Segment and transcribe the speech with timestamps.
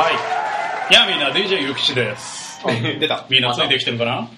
[0.00, 0.14] はい。
[0.14, 2.58] いや、みんな、DJ ゆきちです。
[2.98, 3.26] 出た。
[3.28, 4.30] みんなついてきてるかな？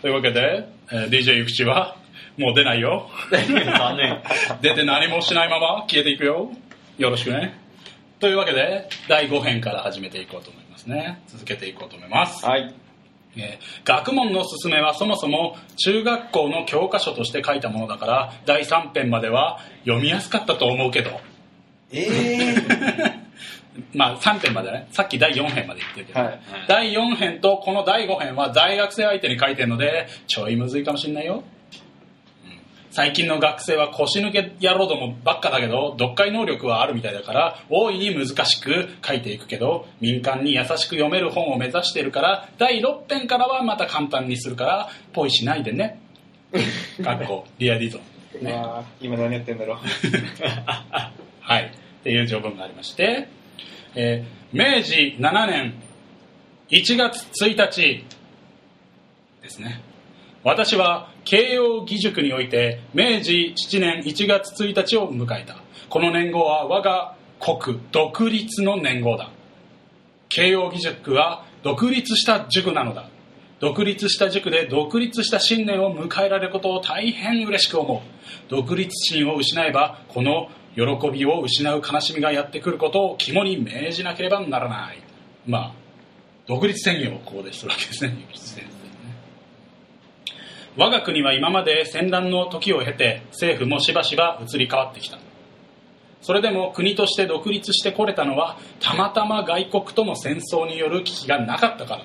[0.00, 1.96] というわけで、えー DJ ゆきちは、
[2.36, 3.10] もう出ないよ。
[3.32, 4.22] 残念。
[4.62, 6.52] 出て何もしないまま消えていくよ。
[6.98, 7.58] よろしくね。
[8.20, 11.20] というわけで、第5編から始めていこうと思いますね。
[11.26, 12.46] 続けていこうと思います。
[12.46, 12.72] はい。
[13.36, 21.20] えー学問の勧めはそもそも中学校の教科書として書いたものだから第3編までは読みやすかったと思うけど
[21.92, 23.17] えー。
[23.94, 24.88] まあ3編までね。
[24.92, 26.40] さっき第4編まで言ってるけど、はい。
[26.68, 31.42] 第4編とこの第5編は大学生相手に書いてるのでちょいむずいかもしんないよ、
[32.44, 32.60] うん。
[32.90, 46.00] 最近の学生は腰抜け野郎どもばっかだけど読解能力はあるみたいだから大いに難しく書いていくけど民間に優しく読める本を目指してるから第6編からはまた簡単にするからポイしないでね。
[47.04, 48.18] かっこリアディゾン。
[48.42, 48.52] ね。
[48.52, 49.76] まあ、今何やってんだろう。
[51.40, 51.64] はい。
[51.64, 53.28] っていう条文がありまして、
[53.94, 55.74] えー明治7年
[56.70, 58.02] 1月1日
[59.42, 59.82] ですね。
[60.42, 65.58] 私は慶応義塾において明治7年1月1日を迎えた。
[65.90, 69.30] この年号は我が国独立の年号だ。
[70.30, 73.10] 慶応義塾は独立した塾なのだ。
[73.60, 78.00] 独立した塾で独立した信念を迎えられることを大変嬉しく思う。
[78.48, 80.48] 独立心を失えば、この
[80.78, 84.98] 喜びを失う悲しみがやってくることを肝に銘じなければならない。
[85.44, 85.72] まあ、
[86.46, 89.16] 独立宣言をここでするわけですね、諭吉先生ね。
[90.76, 95.18] 我が国は今まで戦乱の時を経て、政府もしばしば移り変わってきた。
[96.20, 102.04] それでも国として独立してこれたのは、たまたま外国との戦争による危機がなかったから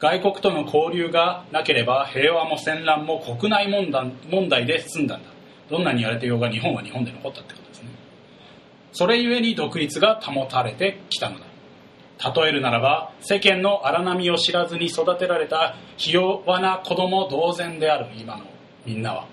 [0.00, 5.33] 外国との交流がなければ平和も戦乱も国内問題で済んだんだ
[5.70, 7.88] どんなにやれてようが日本は日本で残ったってことですね。
[8.92, 11.46] それゆえに独立が保たれてきたのだ。
[12.34, 18.06] 例えるならば世間の荒波を知らずに育てられたひ弱な子供同然である。
[18.16, 18.44] 今の
[18.86, 19.26] みんなは。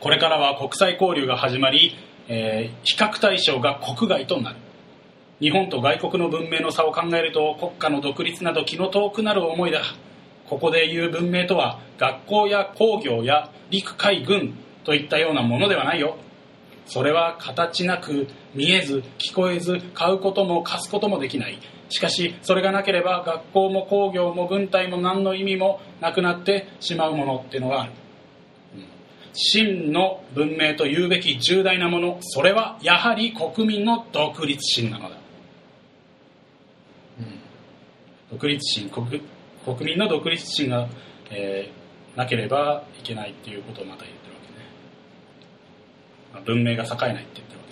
[0.00, 1.96] これからは国際交流が始まり、
[2.28, 4.56] えー比較対象が国外となる。
[5.40, 9.82] 日本と外国の文明の差を考えると国家の独立など気の遠くなる思いだ。
[10.52, 14.52] ここで言う文明とは学校や工業や陸海軍
[14.84, 16.18] といったようなものではないよ。
[16.84, 21.58] それは形なく見えず聞こえず買うことも貸すこともできない。
[21.88, 27.92] しかしそれがなければ学校も工業も軍隊も何の意味もなくなってしまうものっていうのがある。
[29.32, 32.18] 真の文明と言うべき重大なもの。
[32.20, 35.16] それはやはり国民の独立心なのだ。
[38.30, 39.22] 独立心国
[39.64, 40.88] 国民の独立心が、
[41.30, 41.82] えー
[42.14, 44.66] なければいけないっていうことをまた言ってるわけね、
[46.34, 47.64] まあ文明が栄えないって言ってるわ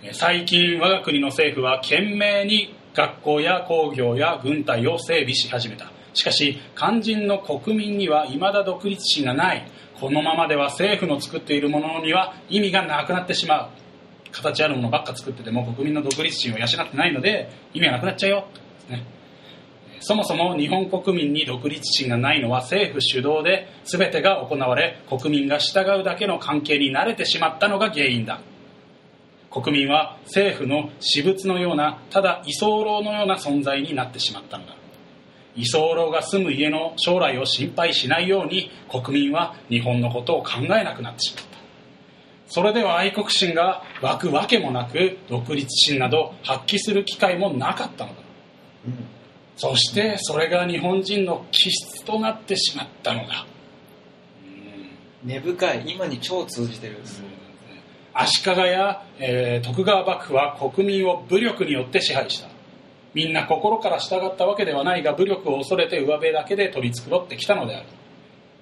[0.00, 0.08] けね。
[0.08, 5.90] えー最近我が国の政府は懸命に学校や工業や軍隊を整備し始めた。
[6.14, 9.68] しかし肝心の国民には未だ独立心がない。
[10.00, 13.68] このままでは政府の作っているものには意味がなくなってしまう。
[14.32, 18.46] 形あるものばっか作ってても国民の独立心を養ってないので意味がなくなっちゃうよ。
[18.86, 19.04] とね。
[20.00, 28.40] そもそも日本国民に独立心がないのは政府主導で全てが行われ国民が従うだけの関係に慣れてしまったのが原因だ。
[29.50, 34.74] 国民は政府の私物のようなただ居候のような存在になってしまったのだ。
[35.56, 41.54] 居候が住む家の将来を心配しないように国民は日本のことを考えなくなってしまった。
[42.48, 48.16] それでは愛国心が湧くわけもなく独立心など発揮する機会もなかったのだ。
[49.56, 53.46] そしてそれが日本人の気質となってしまったのだ。
[55.24, 55.84] 根深い。
[55.86, 56.98] 今に超通じてる。
[58.12, 62.48] 足利や、えー徳川幕府は国民を武力によって支配した。
[63.14, 67.86] みんな心から従ったわけではないが武力を恐れて上辺だけで取り繕ってきたのである。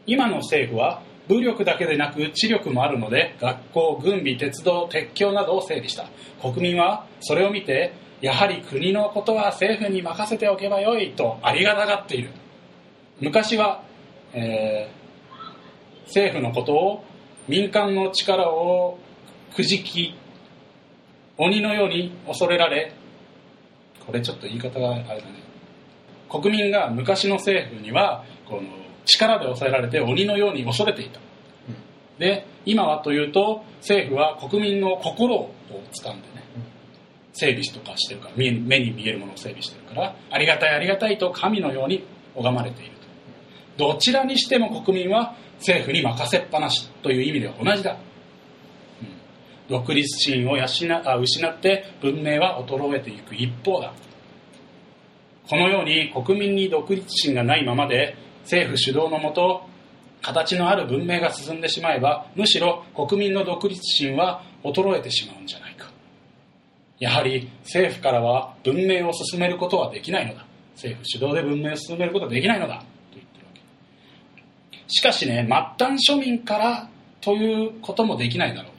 [0.06, 6.06] 今の政府は武力だけでなく知力もあるので学校軍備鉄道鉄橋などを整備した。
[6.40, 7.92] 国民はそれを見て
[8.22, 12.30] やはり国のことは政府に任せておけばよいとありがたがっている。
[13.20, 13.82] 昔は、
[14.32, 15.02] えー
[16.12, 17.04] 政府のことを
[17.48, 18.98] 民間の力を
[19.56, 20.14] くじき
[21.38, 22.92] 鬼のように恐れられ
[24.06, 25.22] これちょっと言い方があれだね。
[26.28, 28.62] 国民が昔の政府にはこの
[29.06, 31.20] 力で抑えられて鬼のように恐れていた。
[32.18, 36.31] で今はというと政府は国民の心を掴んでね
[37.32, 42.92] 整備とかしてるから目に見えるものを整備してるからありがたいありがたいと神のように拝まれている
[43.76, 43.92] と。
[43.92, 47.98] どちらにしても国民は政府に任せっぱなしという意味では同じだ、うん。
[49.68, 50.64] 独立心を養
[51.04, 53.92] あ失って文明は衰えていく一方だ。
[55.48, 59.62] このように国民に独立心がないままで政府主導のもと
[60.20, 65.71] 形のある文明が進んでしまえばむしろ国民の独立心は衰えてしまうんじゃない
[67.02, 70.46] やはり政府からは文明を進めることはできないのだ。
[70.76, 72.78] 政府主導で文明を進めることはできないのだ。
[72.78, 72.84] と
[73.14, 73.50] 言ってるわ
[74.70, 74.78] け。
[74.86, 76.88] しかしね末端庶民から
[77.20, 78.72] ということもできないだろう。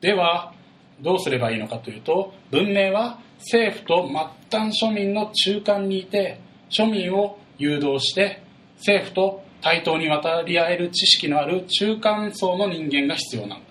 [0.00, 0.54] では
[1.00, 6.38] どうすればいいのかというと文明は政府と末端庶民の中間にいて
[6.70, 8.44] 庶民を誘導して
[8.76, 13.64] 政府と対等に渡り合える知識のある中間層の人間が必要なんだ。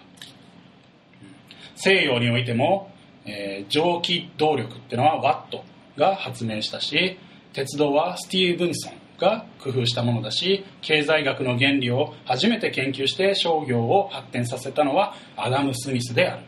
[1.75, 2.92] 西洋においても、
[3.25, 5.63] えー蒸気動力っていうのはワット
[5.97, 7.17] が発明したし
[7.53, 16.43] 鉄道はスティーブンソンが工夫したものだし経済学の原理を初めて研究して商業を発展させたのはアダム・スミスである。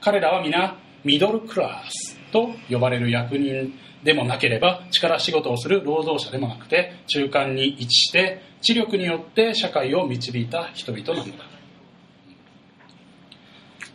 [0.00, 3.72] 彼らは皆ミドルクラスと呼ばれる役人
[4.02, 11.44] でもなければ力仕事をする労働者でもなくて中間に位置して知力によって社会を導いた人々なのだ。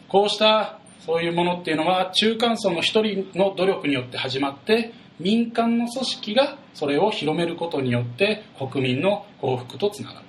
[0.07, 0.78] こうした
[1.09, 10.25] そういうものっていうのは中間層の一人の努力によって始まって民間の組織がそれを広めることによって国民の幸福とつながる。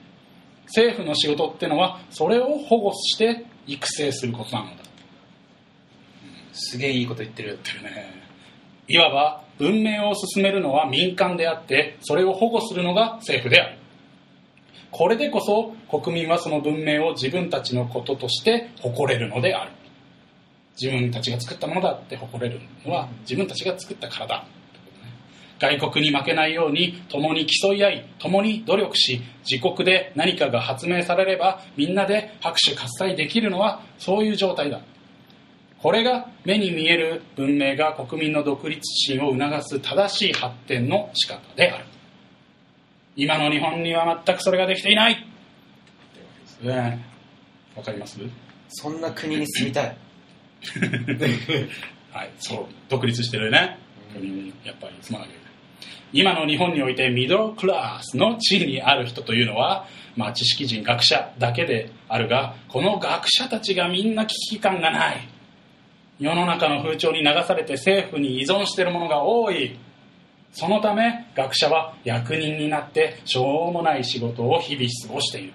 [0.69, 4.77] 政府の仕事っていうのはそれを保護して育成することなのだ。
[6.55, 7.53] すげえいいこと言ってる。
[7.53, 8.07] っていうね。
[8.89, 13.77] いわば文明を進めるのは民間であってそれを保護するのが政府である。
[14.91, 19.73] これでこそ国民はその文明を自分たちのこととして誇れるのである
[20.79, 24.45] 自分たちが作ったものだって誇れるのは自分たちが作ったからだ
[25.59, 34.81] 外国に負けないように共に競い合い共に努力し自国で何かが発明されればみんなで拍手喝采できるのはそういう状態だ。
[35.83, 41.85] これが目に見える文明が国民の独立心を促す正しい発展の仕方である。
[43.17, 45.27] 今の日本には全くそれができていない。
[46.65, 47.05] わね。
[47.75, 48.19] わかります？
[48.69, 49.97] そんな国に住みたい。
[52.13, 53.79] はいそう独立してるね。
[54.65, 55.53] やっぱり住まなきゃいけない。
[56.13, 59.87] 今の日本においてミドルクラスの地位にある人というのは、
[60.17, 65.29] まあ、知識人学者だけであるがこの学者たちがみんな危機感がない。
[66.19, 69.79] 世の中の風潮に流されて政府に依存しているものが多い。
[70.53, 75.53] そのため学者は役人になってしょうもない仕事を日々過ごしている。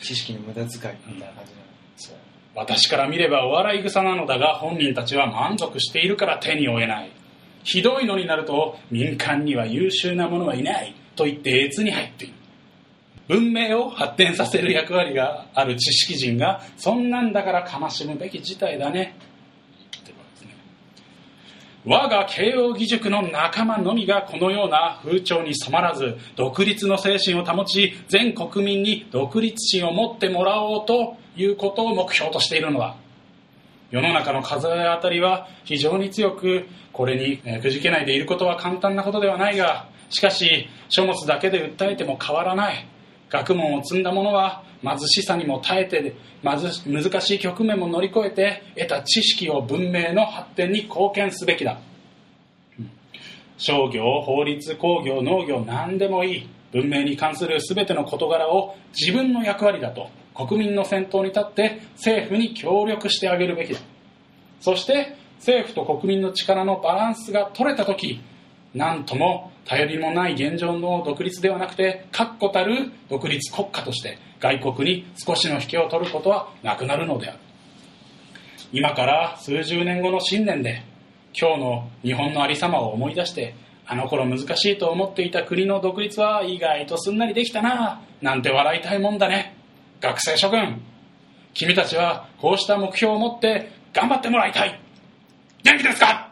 [0.00, 1.64] 知識の無駄遣いみたいな感じなの。
[1.96, 2.23] そう
[2.54, 7.10] 私から見ればお笑い草なのだが本人たちは満足しているから手に負えない。
[7.64, 12.34] ひどいのになると民間には優秀な者はいないと言って越に入っている。
[13.28, 19.16] 文明を発展させる役割がある知識人がそんなんだから悲しむべき事態だね
[19.92, 20.54] 言ってるわけですね
[21.86, 32.96] 我が慶応義塾の仲間のみがこのような風潮に染まらず独立の精神を保ち全国民に独立心を持ってもらおうということを目標としているのだ。
[33.90, 42.86] 世の中の数え当たりは非常に強くこれにくじけないでいることは簡単なことではないがしかし書物だけで訴えても変わらない。
[43.34, 46.14] 学問を積んだ者は貧しさにも耐えて
[46.44, 51.80] 難しい局面も乗り越えて得た知識を文明の発展に貢献すべきだ。
[53.58, 56.48] 商業法律工業農業何でもいい。
[56.72, 63.80] 文明に関する全ての事柄を自分の役割だと国民の先頭に立って政府に協力してあげるべきだ。
[64.60, 68.20] そして政府と国民の力のバランスが取れた時
[68.74, 77.38] 何とも頼りもない現状の独立ではなくて確固たる独立国家として外国に少しの引けを取ることはなくなるのである。
[78.72, 80.82] 今から数十年後の新年で
[81.38, 83.54] 今日の日本のありさまを思い出して
[83.86, 89.56] あの頃難しいと思っていた国の独立は意外とすんなりできたななんて笑いたいもんだね。
[90.00, 90.82] 学生諸君
[91.54, 94.80] 君たちはこうした目標を持って頑張ってもらいたい。
[95.62, 96.30] 元気ですか、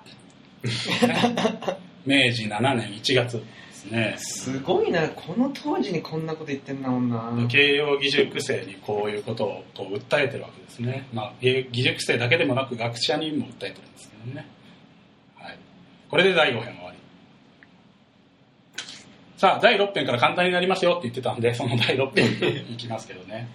[1.83, 4.15] ね明治7年1月ですね。
[4.19, 7.33] すごいな、この当時にこんなこと言ってんだもんな。
[7.49, 14.47] 慶応義塾生にこういうことをこう訴えてるわけですね、まあ、義塾生だけでもなく学者にも訴えてるんですけどね、
[15.37, 15.59] はい、
[16.11, 16.99] これで第5編終わり。
[19.37, 23.49] さあ第6編から簡単になりますよって言ってたんでその第6編 いきますけどね、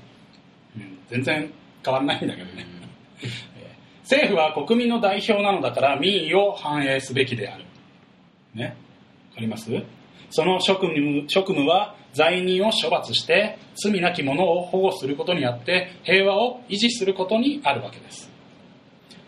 [0.75, 1.49] うん、全然
[1.83, 2.65] 変わんないんだけどね、
[3.21, 3.47] えー
[4.07, 7.65] 政府は国民の代表なのだから民意を反映すべきである
[8.53, 8.75] ね
[9.29, 9.71] わかります？
[10.29, 18.29] その職務職務は罪人を処罰して罪なき者を保護することにあって平和を維持することにあるわけです。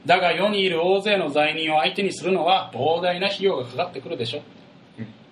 [0.06, 4.42] だが世にいる大勢の罪人を相手にするのは膨大な費用がかかってくるでしょ。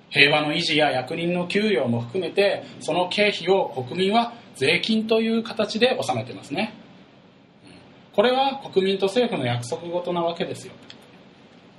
[0.10, 6.74] 平和の維持や役人の給与も含めてその経費を国民は税金という形で納めてますね。
[8.13, 10.74] これは国民と政府の約束事なわけですよ。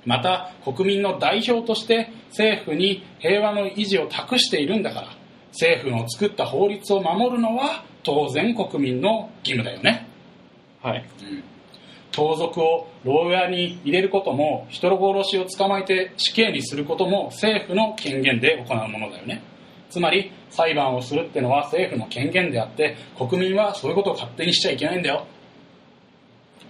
[0.05, 5.07] また国民の代表として政府に平和の維持を託しているんだから
[5.51, 10.07] 政府の作った法律を守るのは当然国民の義務だよね、
[10.81, 11.05] はい。
[12.11, 19.43] 盗賊を牢屋に入れることも人殺しを捕まえて死刑にすることも政府の権限で行うものだよね。
[19.89, 25.25] つまり裁判をするってのは政府の権限であって国民はそういうことを勝手にしちゃいけないんだよ。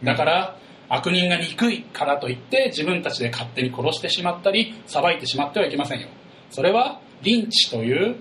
[0.04, 0.56] だから
[0.90, 6.08] 悪人が憎いからといって自分たちで勝手に殺してしまったり裁いてしまってはいけませんよ。
[6.50, 8.16] それはリンチという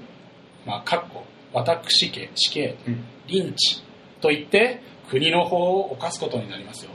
[0.68, 2.76] まあ、かっこ私刑死刑。
[2.86, 3.04] うん。
[3.26, 3.82] リンチ
[4.20, 6.90] といって国の法を犯すことになりますよ。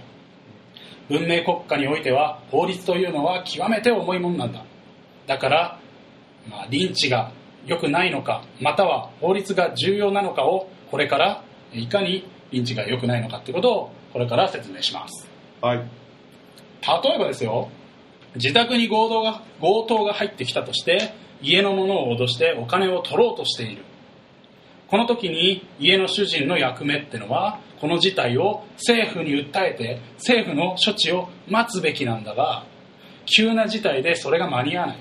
[1.10, 4.64] 文明国家においては法律というのは極めて重いものなんだ。
[5.26, 5.80] だから、
[6.48, 7.32] まあ、リンチが
[7.66, 15.33] 良くないのかまたは法律が重要なのかをこれからいかにリンチが良くないのかってことをこれから説明します
[15.64, 15.78] はい。
[15.78, 17.70] 例えばですよ
[18.36, 23.84] 自宅に強盗が強盗が入ってきたとして家のものを脅してお金を取ろうとしている
[24.90, 32.66] この時に家の主人の役目ってのはこの事態を政府に訴えて政府の処置を待つべきなんだが
[33.26, 34.98] 急な事態でそれが間に合わない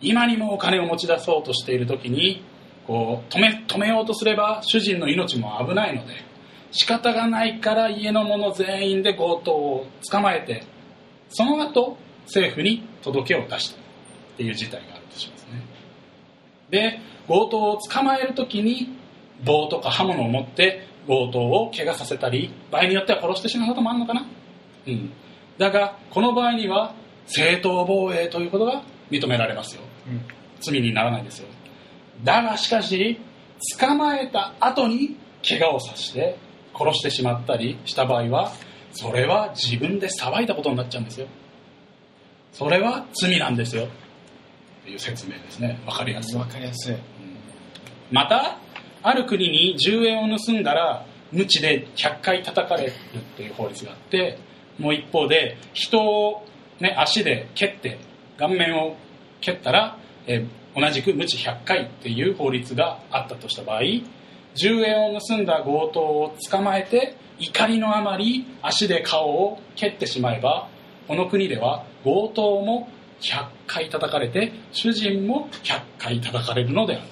[0.00, 2.42] 今にもお金を持ち出そうとしている時に
[2.86, 6.31] こう止め止めようとすれば主人の命も危ないので
[6.72, 10.64] 仕方がないから家の者全員で強盗を捕まえて
[11.28, 13.80] その後政府に届けを出したっ
[14.36, 15.62] ていう事態があるとしますね。
[16.70, 18.96] で強盗を捕まえる時に
[19.44, 24.26] 棒とか刃物を持って強盗を怪我させたり場合によっては殺してしまうこともあるのかな。
[24.86, 25.12] うん。
[25.58, 26.94] だがこの場合には
[27.26, 29.82] 正当防衛ということが認められますよ。
[30.06, 30.22] うん。
[30.60, 31.48] 罪にならないですよ。
[32.24, 33.20] だがしかし
[33.78, 36.36] 捕まえた後に怪我をさせて
[36.74, 38.52] 殺してしまったりした場合は
[38.92, 41.26] それは自分で裁いたことになっちゃうんですよ。
[42.52, 43.84] それは罪なんですよ。
[43.84, 43.88] っ
[44.84, 45.80] ていう説明ですね。
[45.86, 46.38] わかりやすい。
[46.38, 46.96] わかりやすい。
[48.10, 48.58] また
[49.02, 52.92] ある国に10円を盗んだら鞭で100回叩かれるっ
[53.36, 54.38] ていう法律があって
[54.78, 56.46] もう一方で人を、
[56.80, 57.98] ね、足で蹴って
[58.36, 58.96] 顔面を
[59.40, 63.82] 蹴ったら、えー同じく鞭100回っていう法律があったとした場合
[64.56, 70.68] 10円を盗んだ強盗を捕まえて怒りのあまり足で顔を蹴ってしまえば
[71.08, 72.88] この国では強盗も
[73.20, 77.02] 100回叩かれて主人も100回叩かれるのである。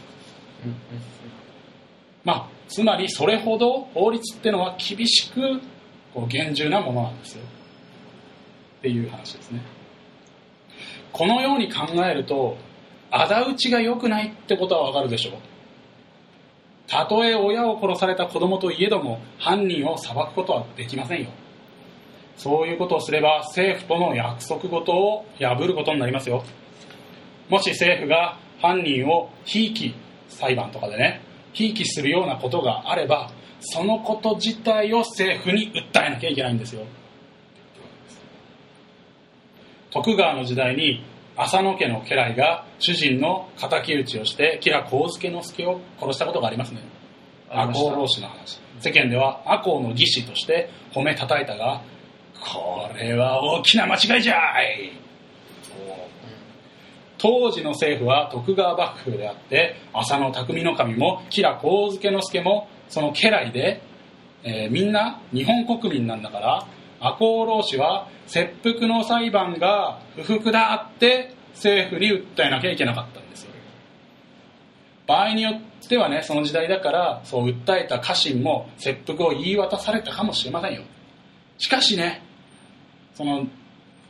[2.25, 5.61] まあ、つまりそれほど法律ってのは厳しく
[6.13, 7.43] こう厳重なものなんですよ。
[8.79, 9.63] っていう話ですね。
[11.13, 12.57] このように考えると
[13.11, 15.33] 仇討ちが良くないってことはわかるでしょう。
[16.91, 21.31] たとえ親を殺された子供といえども犯人を裁くことはできませんよ。
[22.37, 26.43] そういうことをすれば政府との約束事を破ることになりますよ。
[27.49, 29.95] もし政府が犯人をひいき
[30.29, 31.21] 裁判とかでね
[31.53, 33.31] ひいきするようなことがあれば
[33.61, 36.85] そのこと自体を政府に訴えなきゃいけないんですよ。
[39.93, 41.05] 徳川の時代に
[41.37, 46.83] 浅野家の家来が主人の敵討ちをして吉良上野之助を殺したことがありますね。
[47.49, 48.61] 赤穂浪士の話。
[48.81, 51.83] 世間では赤穂の義士として褒めたたいたが
[52.41, 54.93] これは大きな間違いじゃい。
[57.19, 63.83] 当時の政府は徳川幕府であって浅野匠の神も吉良上野之助もその家来で、
[64.43, 66.67] えーみんな日本国民なんだから
[67.01, 73.51] 赤穂浪士は切腹の裁判が不服だって政府に訴えなきゃいけなかったんですよ。
[75.07, 80.83] 場合によってはねその時代だからそう訴えた家臣も切腹を言い渡されたかもしれませんよ。
[81.59, 82.23] しかしね
[83.15, 83.47] その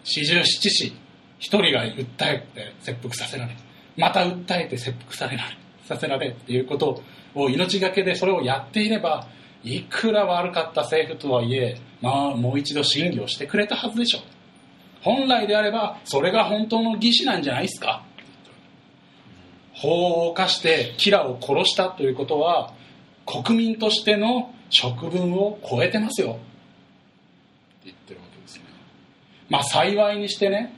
[0.05, 0.97] 四十七士
[1.39, 3.57] 一人が訴えて切腹させられ
[3.97, 7.03] また訴えて切腹されられさせられっていうこと
[7.35, 9.27] を命がけでそれをやっていれば
[9.63, 14.23] いくら悪かった政府とはいえまあもう一度審議をしてくれたはずでしょう。
[15.03, 18.05] 本来であればそれが本当の義士なんじゃないですか。
[19.75, 22.73] 法を犯してキラを殺したということは
[23.27, 26.33] 国民としての職分を超えてますよ。
[26.33, 26.41] って
[27.87, 28.65] 言ってるわけですね。
[29.49, 30.75] まあ幸いにしてね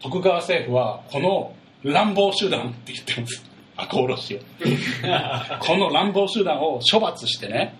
[0.00, 3.44] 徳川政府はこの乱暴集団って言ってます。
[3.76, 4.38] 赤穂浪士を。
[5.60, 7.74] この乱暴集団を処罰してね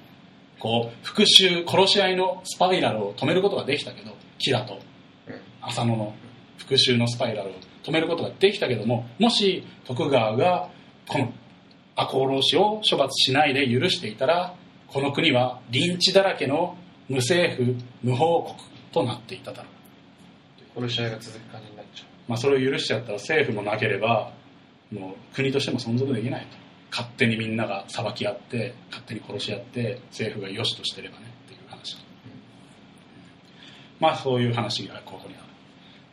[0.62, 4.78] こう復讐殺し合いのスパイラルを止めることができたけどキラと
[5.60, 6.14] 浅野の
[6.56, 7.52] 復讐のスパイラルを
[7.82, 10.68] 止めることができたけどももし徳川が
[11.08, 11.32] この
[11.96, 14.54] 赤穂浪士を処罰しないで許していたら
[14.86, 16.76] この国はリンチだらけの
[17.08, 18.56] 無政府無法国
[18.92, 19.68] となっていただろ
[20.76, 24.32] う、殺し合いが続く感じになっちゃまあ、それを許しちゃったら政府もなければ
[24.92, 26.61] もう国としても存続できないと
[26.92, 31.96] 勝手にみんなが裁き合って勝手に殺し合って政府が良しとしてればねっていう話、
[33.98, 35.44] まあそういう話がここにある。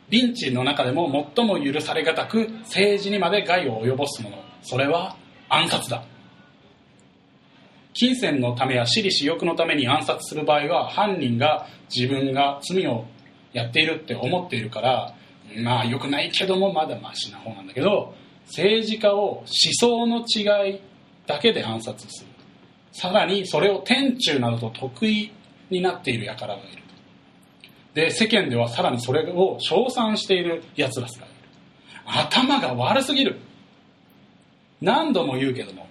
[0.08, 4.38] リンチの中でも最も許されがたく政治にまで害を及ぼすもの。
[4.62, 5.16] それは
[5.50, 6.02] 暗殺だ。
[7.92, 13.04] 金銭のためや私利私欲のために暗殺する場合は犯人が自分が罪を
[13.52, 15.14] やっているって思っているから
[15.62, 18.14] まあ良くないけどもまだマシな方なんだけど
[18.50, 20.80] 政治家を思想の違い
[21.26, 22.30] だけで暗殺する。
[22.92, 25.32] さらにそれを天中などと得意
[25.70, 26.82] になっている輩がいる。
[27.94, 31.34] で世間ではさらにそれを称賛している奴らすらいる。
[32.04, 33.38] 頭が悪すぎる。
[34.80, 35.86] 何度も言うけども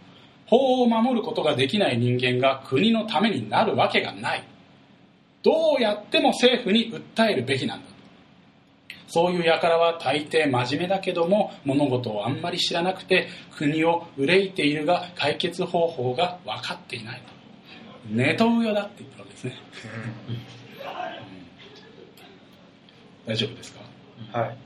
[0.47, 4.43] 法を守ることができない人間が国のためになるわけがない。
[5.43, 7.98] どうやっても政府に訴えるべきなんだ。
[9.09, 17.33] そういう輩は大抵真面目だけども物事をあんまり知らなくて国を憂いているが解決方法が分かっていないと。
[18.11, 19.55] ネトウヨだって言ったわけですね。
[23.25, 23.79] 大丈夫ですか？
[24.35, 24.57] うはい。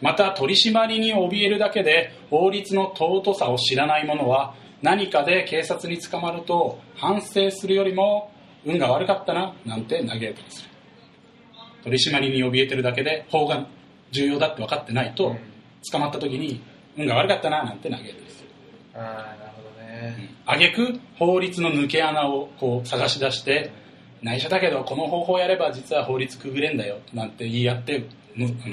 [0.00, 8.30] また取り締まりに怯えるだけで法律の尊さを知らない者は何かで警察に捕まると反省するよりも
[8.64, 10.62] 運が悪かったななんて嘆いたりす。
[10.64, 10.68] る
[11.86, 13.64] 取り締まりに怯えてるだけで法が
[14.10, 15.38] 重要だって分かってないとうん。
[15.92, 16.60] 捕まった時に
[16.98, 18.48] 運が悪かったななんて嘆いたりする
[18.94, 20.34] ああなるほどね。
[20.44, 23.70] あげく法律の抜け穴をこう探し出して
[24.20, 28.04] 内緒だけどこの方法やれば実は法律くぐれんだよなんて言い合って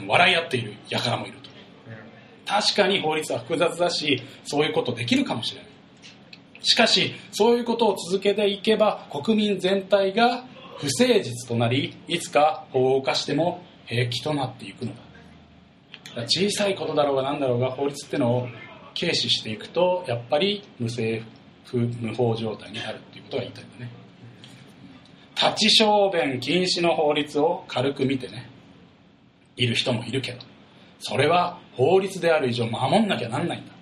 [0.08, 1.50] 笑い合っている輩もいると。
[2.48, 5.70] 確かに法律は複雑だしそういうことできるかもしれない。
[6.64, 10.46] しかしそういうことを続けていけば国民全体が
[10.78, 15.02] 不誠実となりいつか法を犯しても平気となっていくのだ。
[16.16, 18.48] だ小さいことだろうが何だろうが法律ってのを
[19.00, 21.26] 軽視していくとやっぱり無政
[21.66, 23.92] 府無法状態になるっていうことが言いたいんだね。
[25.36, 28.50] 立ち小便禁止の法律を軽く見てね
[29.58, 30.40] いる人もいるけど
[31.00, 33.74] それは法律である以上守んなきゃなんないんだ。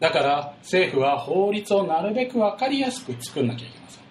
[0.00, 4.01] だから政府は法律をなるべく分かりやすく作んなきゃいけません。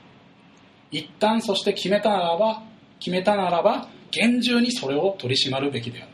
[0.92, 2.64] 一旦そして決めたならば
[3.00, 6.12] 決めたならば厳重にそれを取り締まるべきである。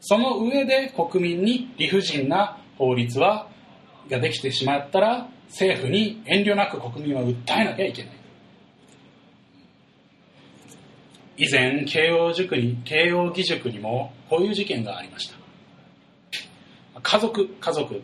[0.00, 3.48] その上で国民に理不尽な法律は
[4.10, 8.12] ができてしまったら政府に遠慮なく国民は訴えなきゃいけない。
[11.40, 15.38] 以前慶応塾に慶応義塾にもこういう事件がありました。
[17.00, 18.02] 家族家族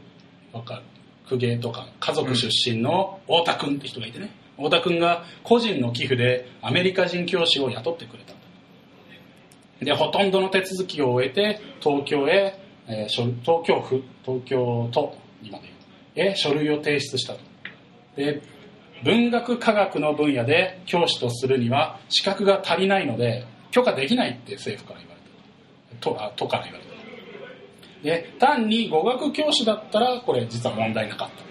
[0.53, 0.83] わかる
[1.29, 4.31] 公家とか家族出身の太田君って人がいてね。
[4.57, 8.35] 太田君が個人の寄付でアメリカ人教師を雇ってくれた。
[9.85, 15.75] でほとんどの手続きを終えて東京へ、えー書東京府東京都今で
[16.15, 17.41] へ書類を提出したと。
[18.17, 18.41] で
[19.03, 25.21] 文学科学の分野で教師とするには資格が足りないので許可できないって政府から言われ
[25.97, 26.95] た都あ都から言われた
[28.05, 31.45] で単に語学教師だったらこれ実は問題なかった。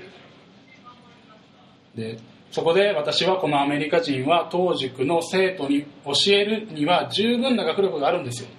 [2.00, 2.18] で
[2.54, 8.50] そこで私はこのアメリカ人は当塾の生徒に教えるには十分な学力があるんですよ。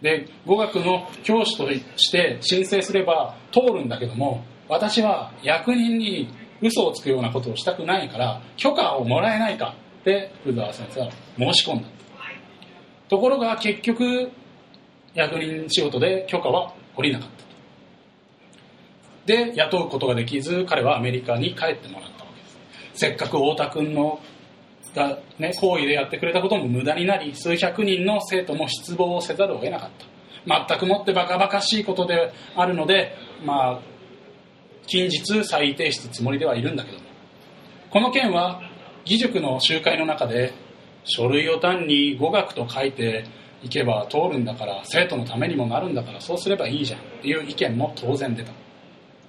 [0.00, 6.28] で語学の教師として申請すれば通るんだけども私は役人に
[6.62, 11.88] 嘘をつくようなことをしたくないから許可をもらえないかって福沢先生は申し込んだ。
[13.10, 14.30] ところが結局
[15.12, 17.44] 役人仕事で許可は下りなかった。
[19.26, 22.13] で雇うことができず彼はアメリカに帰ってもらった。
[22.94, 24.20] せっかく太田君の
[24.94, 30.66] が、ね、行為でやってくれたことも無駄になり数百人の生徒も失望をせざるを得なかった。
[30.68, 33.80] 全くもってバカバカしいことであるのでまあ
[34.86, 37.04] 近日再提出つもりではいるんだけども。
[37.90, 38.60] この件は
[39.04, 40.52] 義塾の集会の中で
[41.04, 43.24] 書類を単に語学と書いて
[43.62, 48.52] いけば通るんだから生徒のためにもなるんだからそうすればいいじゃんっていう意見も当然出た。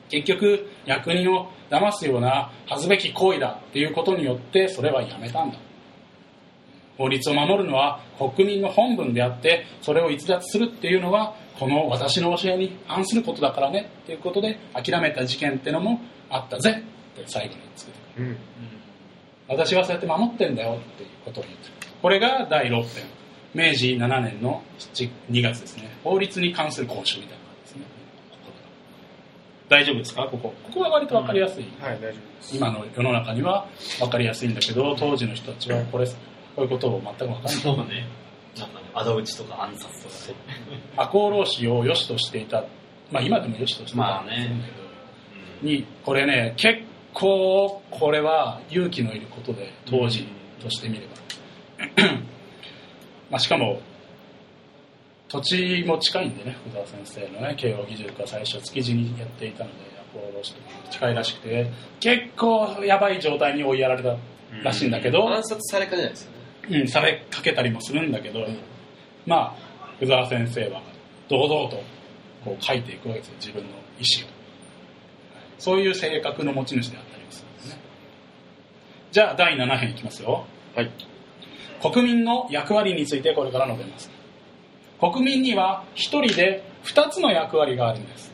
[0.09, 5.57] 結局役人を騙すような恥ずべき行為だっていうことによってそれはやめたんだ。
[6.97, 18.37] 法律を守るのは国民の本分であってそれを逸脱するっていうのはこの私の教えに反することだからねっていうことで諦めた事件ってのもあったぜって最後につけてうん。
[19.47, 21.73] 私はそうやって守ってんだよっていうことを言ってる。
[22.01, 22.83] これが第6編
[23.53, 25.89] 明治7年の7 2月ですね。
[26.03, 27.44] 法律に関する講習みたいな
[29.69, 30.27] 大丈夫ですか？
[30.29, 30.53] ここ。
[30.63, 32.55] ここは割と分かりやすい、はい、大丈夫です。
[32.57, 33.67] 今の世の中には
[33.99, 36.13] 分かりやすいんだけど当時の人たちはこれこ
[36.57, 37.53] ういうことを全く分からない。
[37.53, 38.07] そうね。
[38.57, 40.81] なんかね、仇討ちとか暗殺とかね。
[40.95, 42.63] 赤穂浪士を良しとしていた。
[43.11, 44.21] まあ今でも良しとしてた。
[44.21, 44.47] んですけ
[45.67, 46.79] ど、にこれね結
[47.13, 50.27] 構これは勇気のいることで当時
[50.61, 52.03] としてみれば、
[53.31, 53.79] まあしかも
[55.27, 59.75] 土地も近いんでね福沢先生のね慶応義塾は最初築地にやっていたので
[60.13, 60.61] 赤穂浪士と
[60.91, 64.17] 近いらしくて結構やばい状態に追いやられた
[64.63, 66.31] らしいんだけど、暗殺されかねないですよ
[66.69, 66.79] ね。
[66.79, 68.45] うん、されかけたりもするんだけど、
[69.25, 69.55] まあ
[69.97, 70.81] 福沢先生は
[71.27, 71.83] 堂々と
[72.43, 74.35] こう書いていくわけですよ自分の意思を。
[75.57, 77.79] そういう性格の持ち主であったりもするんですね。
[79.11, 80.45] じゃあ第7編いきますよ。
[80.75, 80.91] はい。
[81.81, 84.14] 国民の役割についてこれから述べます
[84.99, 88.33] 国民には一人で2つの役割があるんです。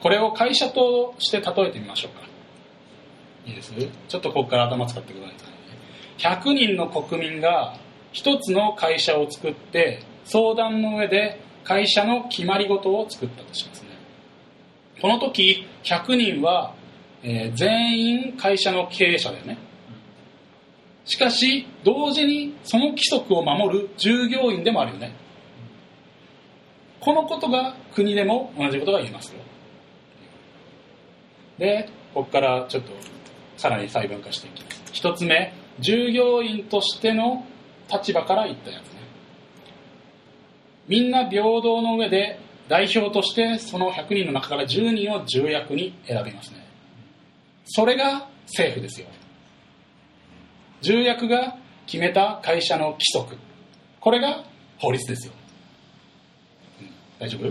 [0.00, 2.32] これを会社として例えてみましょうか。
[3.46, 3.72] いいです
[4.08, 7.76] ちょっとここから頭使ってください100人の国民が
[8.12, 13.88] 1つの会社を作って相談の上で会社の決まり事を作ったとしますね。
[15.00, 16.74] この時100人は、
[17.22, 19.58] えー全員会社の経営者だよね
[21.04, 25.14] しかし同時にその規則を守る従業員でもあるよね。
[27.00, 29.40] このことが国でも同じことが言えますよ。
[31.58, 32.92] でここからちょっと
[33.56, 34.82] さらに細分化していきます。
[34.92, 37.44] 一つ目従業員としての
[37.92, 39.00] 立場から言ったやつね。
[40.88, 42.38] みんな平等の上で
[42.68, 46.64] 代表としてその100人の中から10人を重役に選びますね。
[47.64, 49.08] それが政府ですよ。
[50.82, 53.36] 重役が決めた会社の規則。
[54.00, 54.44] これが
[54.78, 55.32] 法律ですよ、
[56.80, 56.88] うん。
[57.18, 57.46] 大丈夫、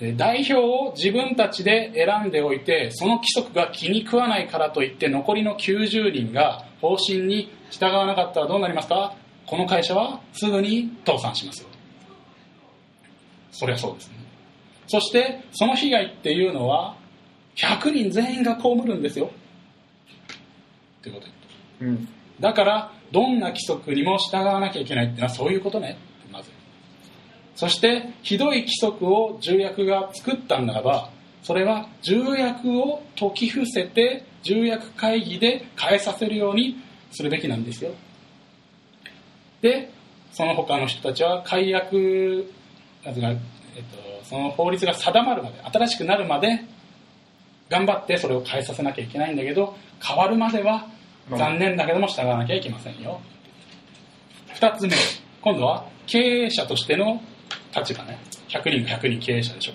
[0.00, 9.14] えー代表を自分たちで選んでおいてその規則が気に食わないからといって残りの90人が方針に従わなかったらどうなりますか？
[9.46, 11.68] この会社はすぐに倒産しますよ。
[13.52, 14.14] そりゃそうですね。
[14.88, 16.96] そしてその被害っていうのは
[17.56, 19.26] 100人全員が被るんですよ。
[19.26, 21.41] っていうこと言って
[21.82, 22.08] うん。
[22.40, 25.98] だからどんな規則にも従わなきゃいけないっていうのはそういうことね。
[26.30, 26.50] まず。
[27.54, 31.10] そしてひどい規則を重役が作ったんならば
[31.42, 37.92] それは重役を解き伏せて重役会議で変えさせるようにするべきなんですよ。
[39.60, 39.90] で
[40.32, 42.50] その他の人たちは解約、
[43.04, 43.20] えっと、
[44.24, 46.64] その法律が定まるまで新しくなるまで
[47.68, 50.88] 頑張ってそれを変えさせなきゃいけないんだけど変わるまでは
[51.30, 53.20] 残念だけども従わなきゃいけませんよ。
[54.54, 54.94] 2つ目
[55.40, 57.20] 今度は経営者としての
[57.74, 58.18] 立場ね。
[58.48, 59.72] 100人が100人経営者でしょ。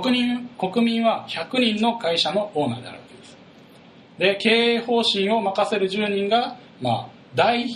[0.00, 3.36] 国民国民は100人の会社のオーナーであるわけです。
[4.18, 7.68] で経営方針を任せる10人が、まあ、大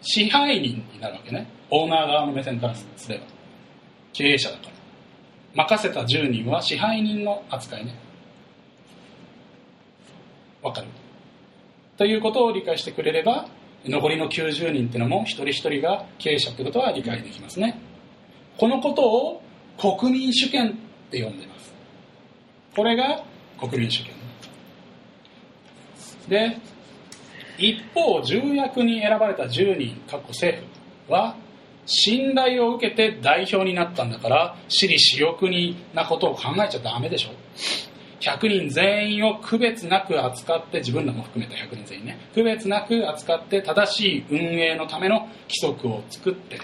[0.00, 1.48] 支配人になるわけね。
[1.70, 3.24] オーナー側の目線からすれば。
[4.12, 5.64] 経営者だから。
[5.64, 7.94] 任せた10人は支配人の扱いね。
[10.68, 10.86] わかる。
[11.96, 13.48] ということを理解してくれれば
[13.84, 17.80] 残りの90人っていうのも一人一人が経営者ってことは理解できますね。
[18.56, 19.42] このことを
[19.78, 20.74] 国民主権っ
[21.10, 21.72] て呼んでます。
[22.74, 23.24] これが
[23.58, 24.14] 国民主権。
[26.28, 26.58] で
[27.58, 30.62] 一方重役に選ばれた10人かっこ政
[31.06, 31.36] 府は
[31.86, 37.30] 信頼を受けて代表になったんだから私利私欲になことを考えちゃダメでしょ。
[38.20, 42.18] 100人全員を区別なく扱って自分らも含めた100人全員ね。
[42.34, 46.58] 区別なく扱って正しい運営のための規則を作って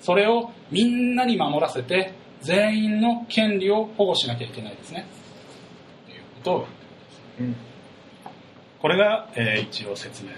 [0.00, 5.06] それをみんなに守らせて全員の権利を保護しなきゃいけないですね。
[6.06, 6.52] ということ。
[6.54, 6.66] を
[7.40, 7.56] うん。
[8.80, 10.36] これが、えー一応説明ね。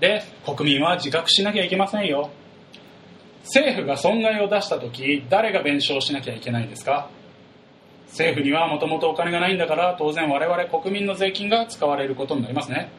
[0.00, 2.30] で国民は自覚しなきゃいけませんよ。
[3.44, 7.08] 政府が損害を出した時誰が弁償しなきゃいけないんですか？
[8.08, 12.90] 政府にはもともとお金がないんだから当然我々国民の税金が使われることになりますね。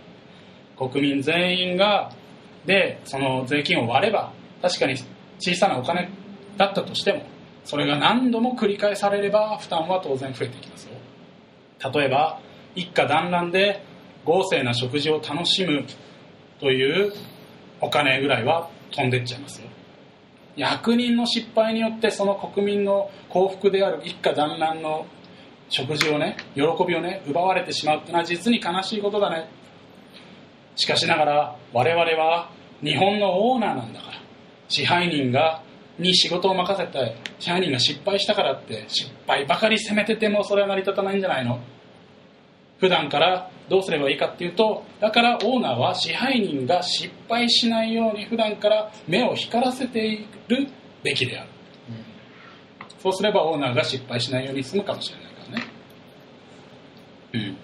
[0.78, 2.12] 国民全員が
[2.66, 4.96] でその税金を割れば確かに
[5.40, 6.10] 小さなお金
[6.58, 7.24] だったとしても
[7.66, 10.92] それが何度も繰り返されれば負担は当然増えていきますよ。
[11.94, 12.40] 例えば
[12.76, 13.84] 一家団らんで
[14.26, 15.86] 豪勢な食事を楽しむ
[16.60, 17.14] という
[17.82, 19.69] お金ぐらいは飛んでっちゃいますよ。
[20.60, 25.06] 役人の失敗によってその国民の幸福である一家団らんの
[25.70, 29.50] 食事をね喜びをね奪われてしまうっていうのは実に悲しいことだね。
[30.76, 32.52] しかしながら我々は
[32.84, 34.14] 日本のオーナーなんだから
[34.68, 35.64] 支配人が
[35.98, 41.60] に仕事を任せて支配人が失敗したからって失敗ばかり責めててもそれは成り立たないんじゃないの。
[42.80, 50.68] 普段からどうすればいいかっていうとだからオーナーは支配人が失敗しないように普段から目を光らせている
[51.04, 51.50] べきである。
[51.90, 52.10] うん
[53.00, 55.68] そうすればオーナーが失敗しないように済むかもしれないからね。
[57.34, 57.58] うん。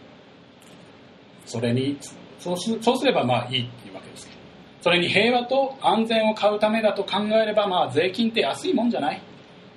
[1.46, 1.98] それに
[2.40, 4.40] そうすそうすればまあいいっていうわけですけど。
[4.82, 9.22] それに平和と安全を買うためだと考えればまあ税金って安いもんじゃない。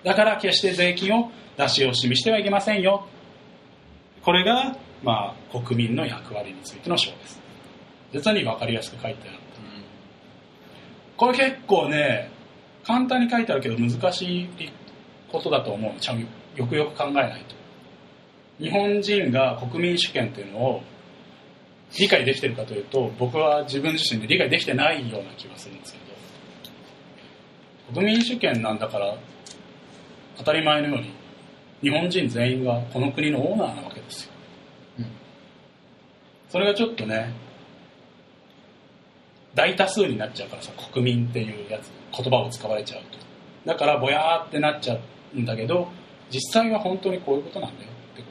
[0.05, 3.07] だから決して税金を出し惜しみしてはいけませんよ。
[4.23, 7.41] これがまあ国民の役割についての章です。
[8.13, 9.39] 実に分かりやすく書いてある。
[11.17, 12.31] これ結構ね
[12.85, 14.49] 簡単に書いてあるけど難しい
[15.31, 16.01] ことだと思う。
[16.01, 16.27] ちゃんよ
[16.67, 17.55] くよく考えないと。
[18.59, 20.83] 日本人が国民主権というのを
[21.99, 25.99] 理解できてるかというと僕は自分自身で理解できてないような気がするんですけ
[27.93, 29.17] ど国民主権なんだから
[30.37, 31.13] 当たり前のように
[31.81, 34.33] 日本人全員がこの国のオーナーなわけですよ、
[36.49, 37.33] それがちょっとね
[39.55, 43.19] 大多数になっちゃうからさ国民っていうやつ言葉を使われちゃうと。
[43.65, 44.99] だからぼやーってなっちゃ
[45.35, 45.89] うんだけど
[46.31, 48.29] 実際は本当にこういうことなんだよってこ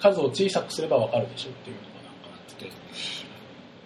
[0.00, 0.08] と。
[0.10, 2.64] 数を小さくすればわかるでしょっていうのがなんかなって。
[2.64, 2.70] て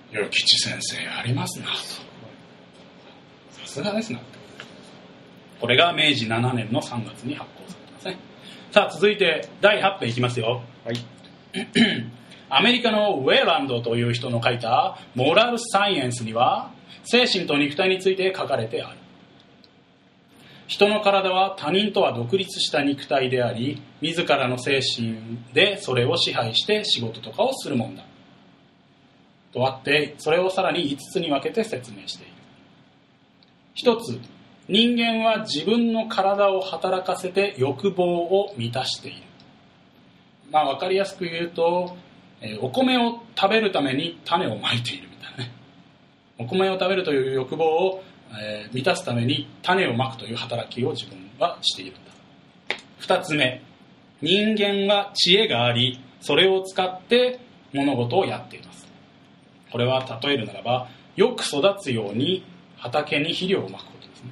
[0.12, 4.38] 「与吉先生ありますな」とさすがですなって。
[5.61, 8.16] これが明治7年の3月に発行されてますね。
[8.70, 10.62] さあ続いて第8編いきますよ。
[10.85, 10.96] はい
[12.50, 16.70] アメリカのウェーランドという人の書いたモラルサイエンスには
[17.04, 18.98] 精神と肉体について書かれてある。
[20.66, 25.16] 人の体は他人とは独立した肉体であり自らの精神
[25.54, 28.04] でそれを支配して仕事とかをするもんだ。
[29.52, 32.32] とあってそれをさらに5つに分けて説明している。
[33.74, 34.18] 一つ
[34.68, 39.22] 人間は自分の体を働かせて欲望を満たしている。
[40.50, 41.96] まあ分かりやすく言うと
[42.40, 45.53] えーお米を食べるために種をまいているみたいなね。
[46.38, 52.01] お米を食べるという欲望を、えー満たすために種をまくという働きを自分はしているんだ。
[52.98, 53.62] 二つ目。
[54.20, 57.38] 人間は知恵がありそれを使って
[57.72, 58.88] 物事をやっています。
[59.70, 62.44] これは例えるならばよく育つように
[62.77, 64.31] 畑に肥料をまくことですね。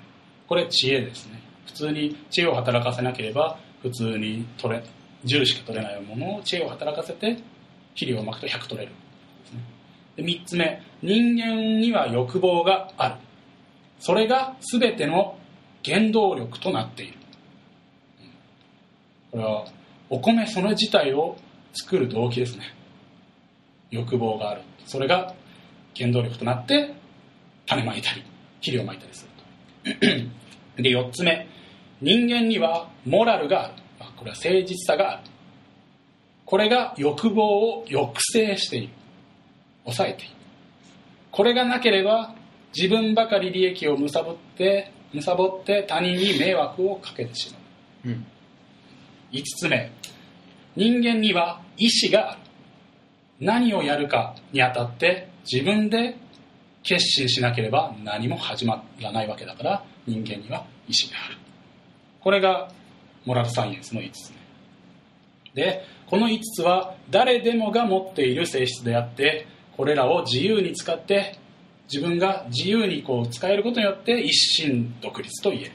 [0.48, 1.40] これ知恵ですね。
[1.66, 4.82] 普通に知恵を働かせなければ普通に取れ
[5.24, 7.38] 10しか取れないものを知恵を働かせて
[7.96, 8.92] 肥料をまくと100取れる。
[10.16, 10.82] でね3つ目。
[11.02, 13.14] 人間には欲望がある。
[13.98, 15.38] それが全ての
[15.84, 17.18] 原動力となっている。
[19.32, 19.66] これは
[20.08, 21.36] お米その自体を
[21.72, 22.74] 作る動機ですね。
[23.90, 24.62] 欲望がある。
[24.84, 25.34] それが
[25.96, 26.94] 原動力となって
[27.66, 28.22] 種まいたり
[28.60, 29.26] 肥料をまいたりす
[29.84, 30.00] る
[30.76, 30.82] と。
[30.82, 31.48] で4つ目。
[32.02, 33.74] 人間にはモラルがある。
[34.16, 35.22] これは誠実さがある。
[36.46, 38.92] これが欲望を抑制している。
[39.84, 40.30] 抑えている。
[41.32, 42.34] これがなければ
[42.74, 47.58] 自分ばかり利益を貪って貪って他人に迷惑をかけてしま
[48.06, 48.08] う。
[48.08, 48.26] うん。
[49.32, 49.90] 5つ目。
[50.76, 52.40] 人間には意志がある。
[53.40, 56.16] 何をやるかにあたって自分で
[56.82, 61.38] 決心しなければ何も始まらないわけだから人間には意志がある。
[62.20, 62.70] これが
[63.24, 64.45] モラルサイエンスの5つ目
[65.56, 71.38] でこの5つは誰でもが持っている性質であってこれらを自由に使って
[71.92, 75.72] 自分が自由にこう使えることによって一心独立と言える。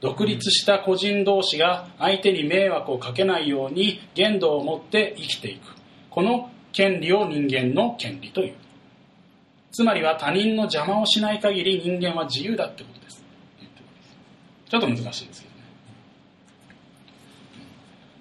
[0.00, 5.74] 独立した個人同士が相手に迷惑をかけないように限度を持って生きていく。
[6.10, 8.54] この権利を人間の権利という。
[9.72, 13.24] つまりは他人の邪魔をしない限り人間は自由だってことです。
[14.68, 15.45] ちょっと難しいです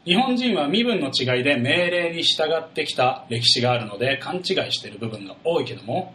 [0.05, 6.13] 日本人は身分の違いで命令に従ってきた歴史があるので勘違いしている部分が多いけども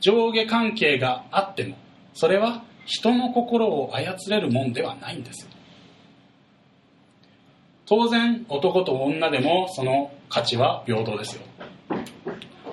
[0.00, 1.76] 上下関係があっても
[2.14, 5.48] それは人の心を操れるもんではないんです。
[7.86, 11.42] 当然男と女でもその価値は平等ですよ。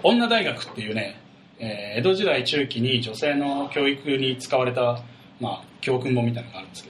[0.04, 1.20] 女大学っていうね、
[1.60, 5.02] えー江戸時代中期に女性の教育に使われた、
[5.40, 6.84] まあ、教訓本みたいなのがあるんです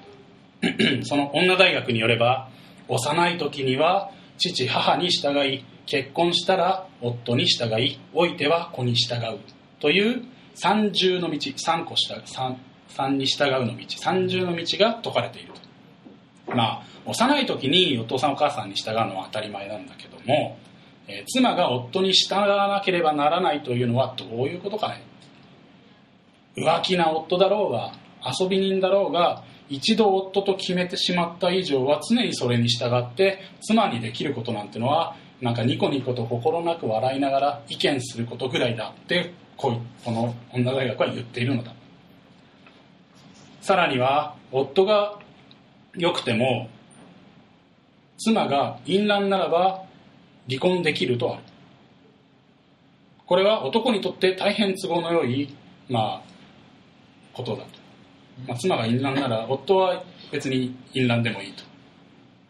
[0.62, 2.51] けど その女大学によれば
[2.92, 9.40] 幼い時には父母に従い結婚したら夫に従い老いては子に従う
[9.80, 10.24] という
[10.56, 12.58] 三重の道三個した三
[12.90, 16.54] 三に従うの道三重の道が説かれていると。
[16.54, 20.58] まあ幼い時にお父さんお母さんに従うのは当たり前なんだけども、
[21.08, 25.02] えー妻が夫に従わなければならないというのはどういうことかね。
[26.58, 27.94] 浮気な夫だろうが
[28.40, 41.74] 遊び人だろうが一度夫と決めてしまった以上は常にそれに従って妻にできることなんてのはなんかニコニコと心なく笑いながら意見することぐらいだってこの女大学は言っているのだ。
[43.62, 45.20] さらには夫が
[45.96, 46.70] 良くても
[48.18, 49.84] 妻が淫乱ならば
[50.50, 51.44] 離婚できるとある。
[53.26, 55.56] これは男にとって大変都合の良い、
[55.88, 56.22] まあ、
[57.32, 57.81] ことだと、
[58.48, 61.64] まあ、妻が淫乱なら夫は別に淫乱でもいいと。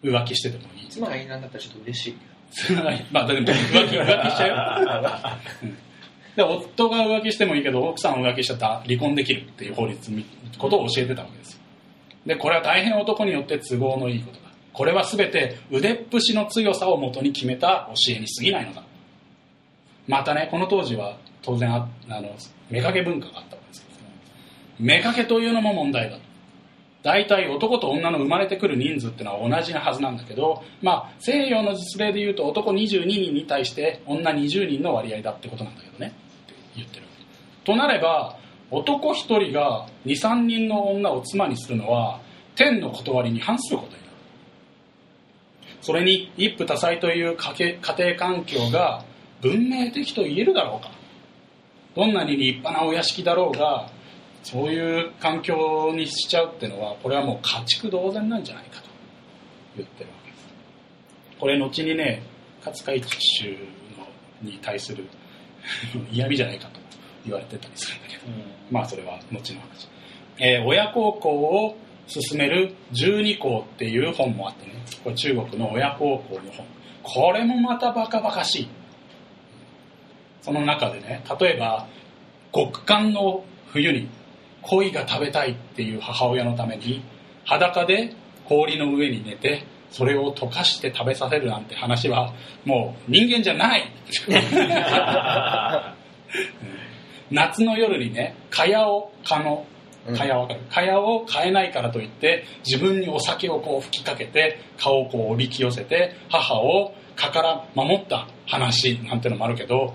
[0.03, 0.89] 浮気しててもいい。
[0.89, 2.17] 妻がいいなんだったらちょっと嬉しい。
[2.51, 5.19] 妻がまあでも浮気浮気しちゃうよ、
[5.63, 5.77] うん。
[6.35, 10.25] で夫が浮気してもいいけど奥さんを浮気しちゃったら離婚できるっていう法律み
[10.57, 11.59] ことを教えてたわけですよ。
[12.25, 14.51] でこれは大変男によって都合のいいことだ。
[14.73, 18.83] これは全て腕っぷしの強さをもとに決めた教えに過ぎないのだ。
[20.07, 22.29] またねこの当時は当然ああの
[22.71, 23.57] 妾文化があった
[24.81, 26.17] 妾というのも問題だ
[27.03, 36.07] 大体男と女の生まれてくる人数ってのは同じなはずなんだけど、まあ、西洋の実例で言うと男22人に対して女20人の割合だってことなんだけどね。
[36.07, 37.05] って言ってる
[37.63, 38.37] となれば
[38.69, 42.21] 男1人が23人の女を妻にするのは
[42.55, 44.03] 天の断りに反することになる。
[45.81, 49.03] それに一夫多妻という家家庭環境が
[49.41, 50.91] 文明的と言えるだろうか。
[51.95, 53.89] どんなに立派なお屋敷だろうが
[54.43, 58.89] そういう環境にしちゃうってのはこれはもう家畜同然なんじゃないかと
[59.77, 60.47] 言ってるわけです。
[61.39, 62.23] これ後にね
[62.65, 63.57] 勝海舟
[63.97, 64.07] の
[64.41, 65.05] に対する
[66.11, 66.79] 嫌味じゃないかと
[67.25, 68.23] 言われてたりするんだけど、
[68.71, 69.87] まあそれは後の話、
[70.39, 71.77] えー親孝行を
[72.07, 74.73] 進める十二項っていう本もあってね。
[75.03, 76.65] これ中国の親孝行の本。
[77.03, 78.67] これもまたバカバカしい。
[80.41, 81.87] その中でね例えば
[82.53, 84.09] 極寒の冬に
[84.63, 87.03] 鯉が食べたいっていう母親のために
[87.45, 88.13] 裸で
[88.45, 92.33] 氷の上に寝てそれを溶かして食べさせるなんて話は
[92.65, 93.91] もう人間じゃない。
[97.31, 99.65] 夏の夜にね蚊帳を蚊の
[100.15, 100.59] 蚊帳わかる？
[100.69, 109.93] 蚊帳を買えないからといって自分にお酒をこう吹きかけて蚊をこうおびき寄せて母を蚊から守った話なんてのもあるけど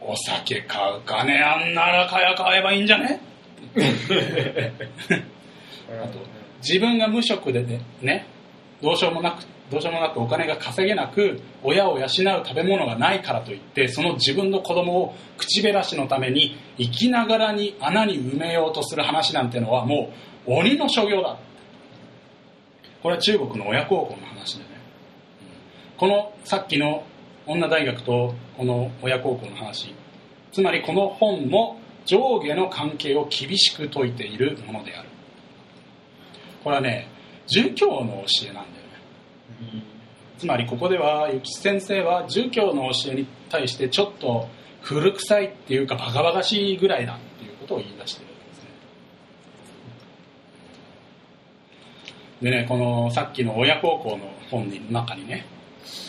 [0.00, 3.20] お酒買う金あんなら蚊帳買えばいいんじゃね？
[6.02, 6.18] あと
[6.62, 8.26] 自分が無職でねね
[8.82, 20.10] どうしようもなくどうしようもなくお金が稼げなく親を養う食べ物がないからといってその自分の子供を口減らしのために生きながらに穴に埋めようとする話なんてのはも
[20.46, 21.38] う鬼の所業だ。
[23.02, 24.70] これは中国の親孝行の話でね。
[25.98, 27.04] このさっきの
[27.46, 29.94] 女大学とこの親孝行の話。
[30.52, 35.08] つまりこの本も上下の関係を厳しく説いているものである。
[36.64, 37.08] これはね
[37.46, 39.82] 儒教の教えなんだよね。
[40.38, 44.48] つまりここでは諭吉先生は儒教の教えに対してちょっと
[44.80, 48.70] 古臭いっていうかバカバカしいぐらいだっていうことを言い出してるわけですね。
[52.40, 55.44] でねこのさっきの親孝行の本の中にね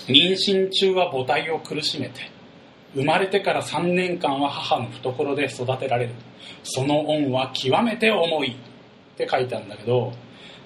[0.08, 2.32] 妊娠中は母体を苦しめて
[2.94, 6.14] 生まれてから3年間は母の懐で育てられる
[6.64, 8.56] その恩は極めて重いっ
[9.18, 10.12] て書いてあるんだけど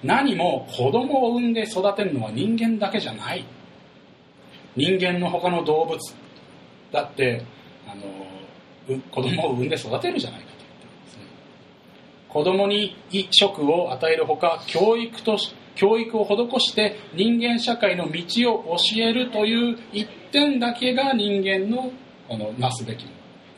[0.02, 3.44] 何も子供を産んで育てるのは人間だけじゃない。
[4.76, 5.98] 人間の他の動物
[6.92, 7.42] だって
[7.88, 11.22] あのう子供を産んで育てるじゃないかと言ってるんですね。
[12.28, 15.38] 子供に衣食を与えるほか教育と
[15.74, 21.90] 教育を施して人間社会の道を教えるという一点だけが人間の
[22.28, 23.06] このなすべき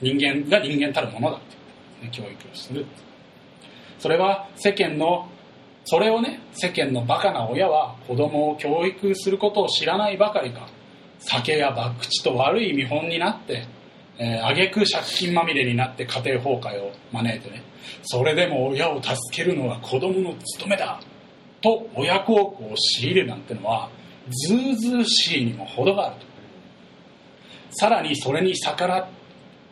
[0.00, 2.84] 人間が人間たるものだって教育をする。
[3.98, 5.28] それは世間の
[5.84, 10.68] それをね世間のバカな親は子供を教育することを知らないばかりか。
[11.18, 13.66] 酒や博打と悪い見本になって
[14.18, 17.62] えー、挙句借金まみれになって家庭崩壊を招いてね
[18.02, 21.00] それでも親を助けるのは子供の務めだ。
[21.62, 23.90] と親孝行を強いるなんてのは
[24.30, 26.26] ずうずうしいにも程があると。
[27.78, 29.08] さらにそれに逆ら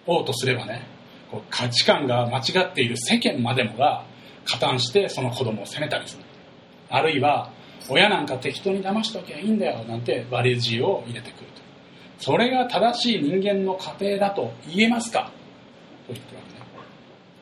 [0.06, 0.86] おうとすればね
[1.30, 4.04] こう価値観が間違っている世間までもが
[4.44, 6.22] 加担してその子供を責めたりする。
[6.90, 7.50] あるいは
[7.88, 11.62] 親なんか適当に騙しておきゃいいんだよなんて割り字を入れてくると。
[12.18, 15.30] それが正しい人間の家庭だと言えますか？
[16.06, 16.42] と言ってるわ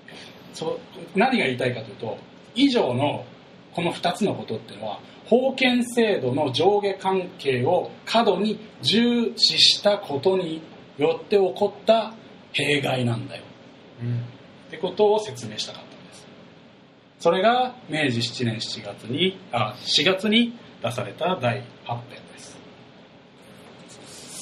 [0.06, 0.18] けね。
[0.54, 0.78] そ
[1.16, 2.18] 何が言いたいかというと
[2.54, 3.24] 以上の
[3.74, 5.00] この2つのことっていうのは
[5.32, 10.60] 封建制度の上下関係を過度に重視したことに
[10.98, 12.12] よって起こった
[12.52, 13.42] 弊害なんだよ。
[14.02, 14.16] うん
[14.68, 16.26] ってことを説明したかったんです。
[17.18, 22.58] それが明治7年7月にあ4月に出された第8編です。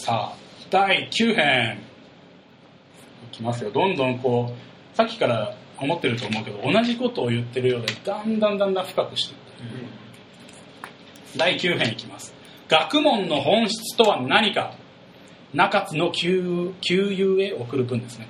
[0.04, 0.36] さあ
[0.70, 1.78] 第9編。
[3.32, 3.70] いきますよ。
[3.70, 9.79] どんどんこうさっきから思ってると思うけど同じことを言ってるようでだんだんだんだん深くしていって
[11.36, 12.34] 第9編いきます。
[12.68, 14.74] 学問の本質とは何か？
[15.52, 18.28] 中津の旧友へ送る文ですね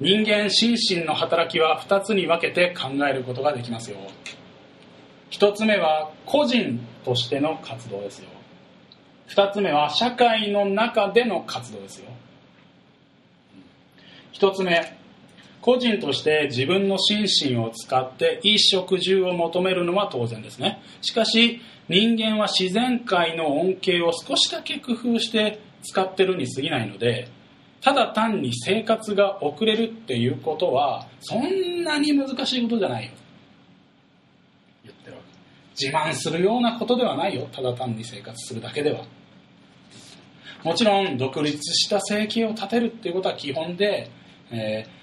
[0.00, 3.98] 人間心身の働きは2つに分けて考えることができますよ。
[5.30, 8.28] 1つ目は個人としての活動ですよ。
[9.28, 12.10] 2つ目は社会の中での活動ですよ。
[14.32, 14.96] 1つ目
[15.60, 20.80] 個人として自分の心身を使って衣食住を求めるのは当然ですね。
[21.02, 27.28] しかし人間は自然界の恩恵を少しだけ工夫して使ってるに過ぎないので
[27.80, 33.12] ただ単に生活が遅れるっていうことはそんなに難しいことじゃないよ。
[34.84, 35.84] 言ってるわけ。
[35.84, 37.48] 自慢するようなことではないよ。
[37.52, 39.04] ただ単に生活するだけでは。
[40.64, 44.10] もちろん独立した生計を立てるっていうことは基本で、
[44.50, 44.97] えー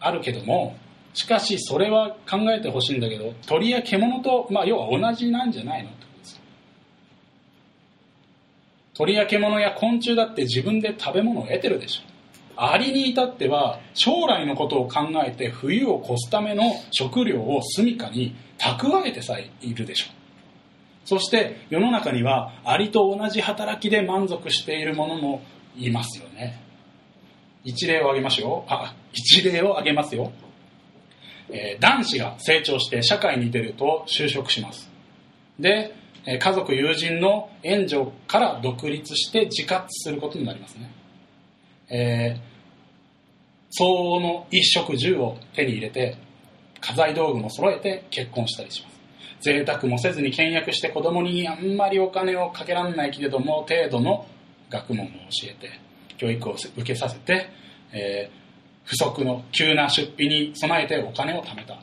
[0.00, 0.76] あるけども
[1.14, 6.40] しかしそれは考えてほしいんだけど鳥や獣と、まあ、要は同じなんじゃないのってことです。
[8.94, 12.02] 鳥や獣や昆虫だって自分で食べ物を得てるでしょ。
[12.60, 20.06] アリに至っては将来のことを考えて冬を越すための食料を住処に蓄えてさえいるでしょ。
[21.04, 25.42] そして世の中にはアリと同じ働きで満足しているものも
[25.76, 26.67] いますよね。
[27.64, 30.32] 一例を挙げますよあ一例を挙げますよ、
[31.50, 34.90] えー男子が成長して社会に出ると就職します。
[35.58, 35.94] で
[36.26, 40.90] えー家族友人の援助から独立して自活することになりますね、
[41.90, 42.48] えー
[43.70, 46.16] 相応の衣食住を手に入れて
[46.80, 48.98] 家財道具も揃えて結婚したりします。
[49.40, 54.26] 贅沢もせずに倹約して子供にあんまりお金をかけられないけれども程度の
[54.70, 55.14] 学問を教
[55.50, 55.70] えて
[56.18, 57.50] 教育を受けさせて、
[57.92, 58.38] えー
[58.88, 61.78] 不足の急な出費に備えてお金を貯めた。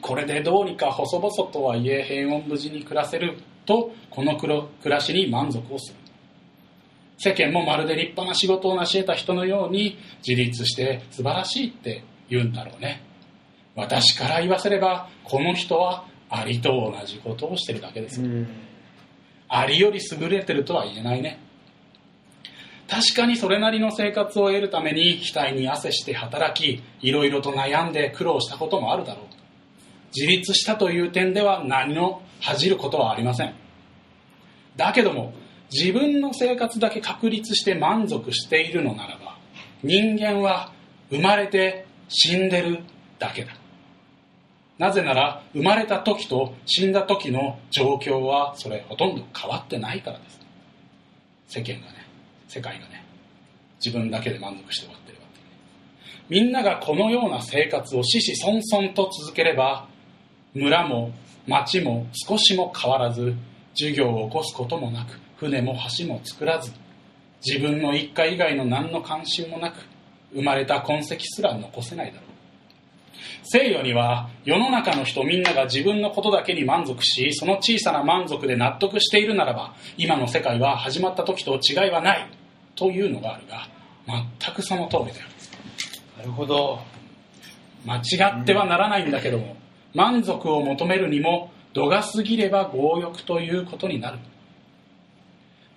[0.00, 5.98] これでどうにか細々とはいえ平穏無事に暮らせるとこの暮らしに満足をする。
[7.18, 13.02] 世間もまるで立派な仕事を成し得た人のように自立して素晴らしいって言うんだろうね。
[13.74, 18.22] 私から言わせればこの人はアリと同じことをしてるだけです。
[18.22, 18.46] よ、
[19.48, 21.40] アリより優れてるとは言えないね
[22.88, 29.24] 確かにそれなりの生活を得るために額に汗して働きいろいろと悩んで苦労したこともあるだろう
[30.16, 33.54] 自立したという点では何の恥じることはありません。
[34.76, 35.34] だけども
[35.70, 39.36] 自分の生活だけ確立して満足しているのならば
[39.82, 40.72] 人間は
[41.10, 42.78] 生まれて死んでる
[43.18, 43.52] だけだ。
[44.78, 50.40] なぜなら生まれた時と死んだ時の状況はそれほとんど変わってないからです。
[51.48, 51.97] 世間がね。
[52.48, 53.04] 世界がね
[53.84, 55.40] 自分だけで満足して終わってるわけ
[56.28, 59.86] みんながこのような生活を子々孫々と続ければ
[60.54, 61.12] 村も
[61.46, 63.34] 町も少しも変わらず
[63.74, 66.72] 授業を起こすこともなく船も橋も作らず
[67.46, 69.76] 自分の一家以外の何の関心もなく
[70.34, 72.28] 生まれた痕跡すら残せないだろう。
[73.44, 82.37] 西洋には世の中の人みんなが自分のことだけに満足しその小さな満足で納得しているならば今の世界は始まった時と違いはない。
[82.78, 83.66] というのがあるが
[84.40, 85.26] 全くその通りだよ
[86.18, 86.80] なるほど。
[87.86, 89.56] 間違ってはならないんだけども
[89.94, 94.18] 満足を求めるにも度が過ぎれば強欲ということになる。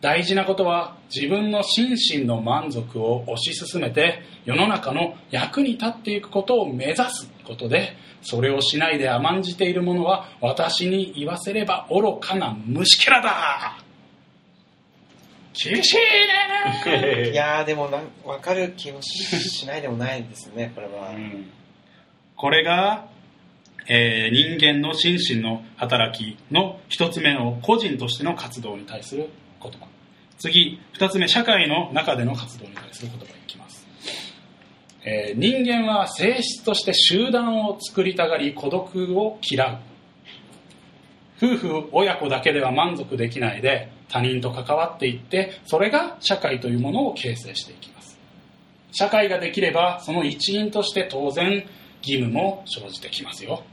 [0.01, 13.80] 大事なことは自分の心身の満足を推し進めて世の中の役に立っていくことを目指すことでそれをしないで甘んじている者は私に言わせれば愚かな虫けらだ
[15.53, 17.29] 厳しいね。
[17.31, 21.09] いやーでもなんわかる気もししないでもないですね、これは。
[21.09, 21.49] うん。
[22.35, 23.05] これが、
[23.87, 29.29] えー人間の心身の働きの一つ目の個人としての活動に対する
[29.61, 29.87] 言葉。
[30.37, 33.85] 次二つ目社会の中での活動に対する言葉いきます、
[35.03, 39.77] えー人間は性質として集団を作りたがり孤独を嫌う。
[41.43, 48.19] 夫婦親子だけでは満足できないで他人と関わっていってそれが社会というものを形成していきます。
[48.91, 51.63] 社会ができればその一員として当然
[52.01, 53.63] 義務も生じてきますよ。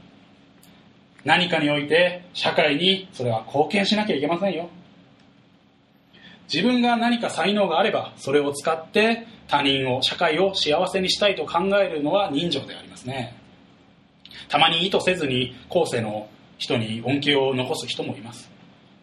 [1.25, 4.69] 何かにおいて社会にそれは貢献しなきゃいけませんよ。
[6.51, 13.35] 自分が何か才能があればそれを使って他人を社会を幸せにしたいと考えるのは人情でありますね。
[14.47, 18.49] たまに意図せずに後世の人に恩恵を残す人もいます。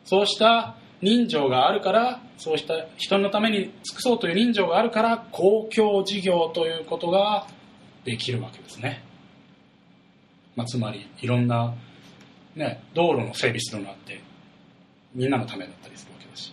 [0.06, 7.46] そうした人情があるからそうした人のために尽くそうという人情があるから公共事業ということが
[8.04, 9.02] できるわけですね、
[10.54, 11.74] まあ、つまりいろんな、
[12.54, 14.20] ね、道路の整備するのだって
[15.14, 16.52] みんなのためだったりするわけだし。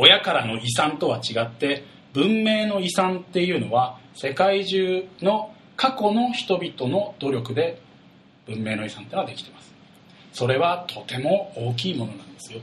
[0.00, 1.82] 親からの遺産とは違って
[2.12, 7.80] 文明の遺産っていうのは世界中の過去の人々の努力で
[8.46, 9.74] 文明の遺産っていうのはできてます。
[10.32, 12.60] それはとても大きいものなんですよ。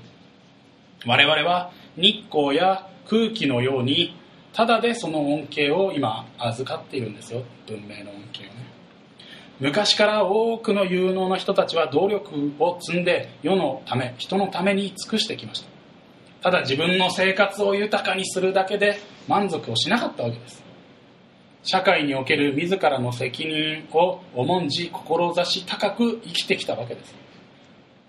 [1.05, 4.15] 我々は日光や空気のように
[4.53, 7.43] ただでその恩恵を今預かっているんですよ。
[7.67, 8.65] 文明の恩恵をね。
[9.59, 15.69] 昔から多くの有能な人たちは努力を積んで世のため人のために尽くしてきました。
[16.41, 20.63] ただ自分の生活を豊かにするだけで満足をしなかったわけです。
[21.63, 27.24] 社会における自らの責任を重んじ志高く生きてきたわけです。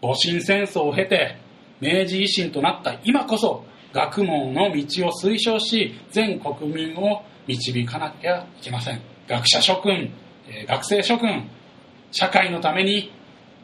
[0.03, 1.37] 戊辰戦争を経て
[1.81, 9.01] 明治維新となった今こそ学問の道を推奨し全国民を導かなきゃいけません。
[9.29, 10.13] 学者諸君
[10.69, 11.49] 学生諸君
[12.13, 13.13] 社会のために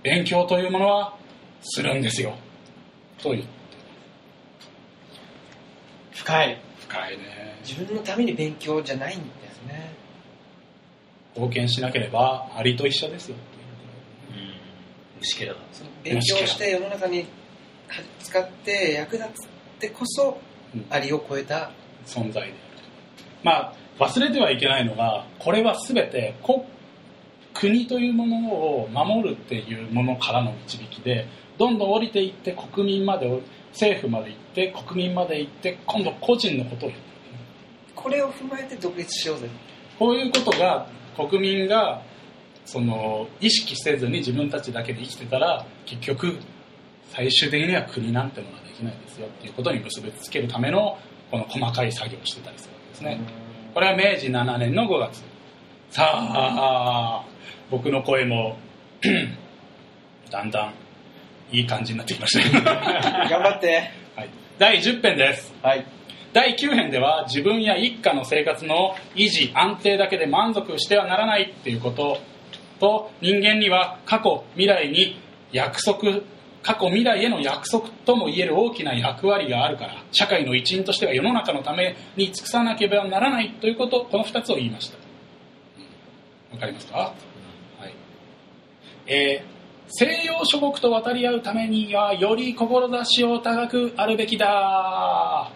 [0.02, 1.16] 勉強というものは
[1.60, 2.34] するんですよ。
[3.18, 3.44] という
[6.12, 6.60] 深い。
[6.80, 7.24] 深いね。
[7.64, 9.92] 自分のために勉強じゃないんですね。
[11.34, 13.36] 貢献しなければアリと一緒ですよ。
[13.36, 13.51] うん
[15.22, 17.26] 虫けらだその勉強して世の中に
[18.20, 19.48] 使って役立つっ
[19.78, 20.40] てこそ
[20.74, 20.86] うん。
[20.90, 21.70] アリを超えた。
[22.06, 22.54] 存在である。
[23.42, 26.62] まあ忘れてはいけないのがこれは全て国
[27.54, 33.42] 国というものを守るっていうものからの導きでどんどん降りていって国民まで
[33.72, 36.90] 政府まで行って国民まで行って今度個人のことを
[37.94, 39.48] これを踏まえて独立しようぜ。
[39.98, 42.02] こういうことが国民が
[42.64, 46.38] その意識せずに自分たちだけで生きてたら結局
[47.10, 50.98] 最終的には国なんてものはできないですよっていうことに結びつけるための
[51.30, 53.20] この細かい作業をしてたりするわけですね。
[53.74, 55.22] これは明治7年の5月。
[55.90, 57.24] さあ
[57.70, 58.56] 僕の声も
[60.30, 60.72] だんだん
[61.54, 62.64] いい感じになってきましたね、
[63.30, 63.90] 頑張って。
[64.16, 65.54] はい、第10編です。
[65.62, 65.84] はい。
[66.32, 72.18] 第9編では自分や一家の生活の維持安定だけで満足してはならないっていうこと
[72.82, 75.16] と人間には過去未来に
[75.52, 76.00] 約束
[76.64, 84.98] 過去未来への約束ともいえる大きな役割があるから社会の一員としては世の中のために尽くさなければならないということこの2つを言いました。
[86.52, 87.14] わかりますか、は
[87.86, 87.94] い。
[89.06, 89.52] えー
[89.94, 95.50] 西洋諸国と渡り合うためにはより志を高くあるべきだ。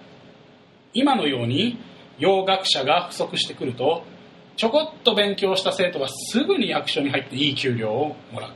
[0.92, 1.78] 今のように
[2.18, 4.02] 洋学者が不足してくると
[4.56, 8.50] ちょこっと勉強した生徒がすぐに役所に入っていい給料をもらう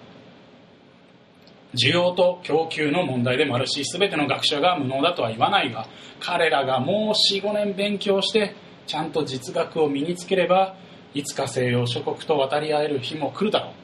[1.75, 5.87] 需要と供給の問題でもあるし全ての学者が無能だとは言わないが
[6.19, 8.55] 彼らがもう45年勉強して
[8.87, 10.75] ちゃんと実学を身につければ
[11.15, 13.81] いつか西洋諸国と渡り合える日も来るだろう。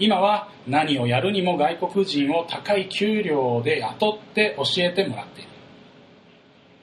[0.00, 5.50] 今は何をやるにも外国人を高い給料で雇って教えてもらっている。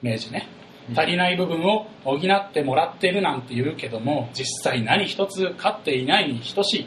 [0.02, 0.57] 明治ね。
[0.96, 6.86] 足りない部分を補ってもらってるなんて言うけども実際何一つ勝っていないに等しい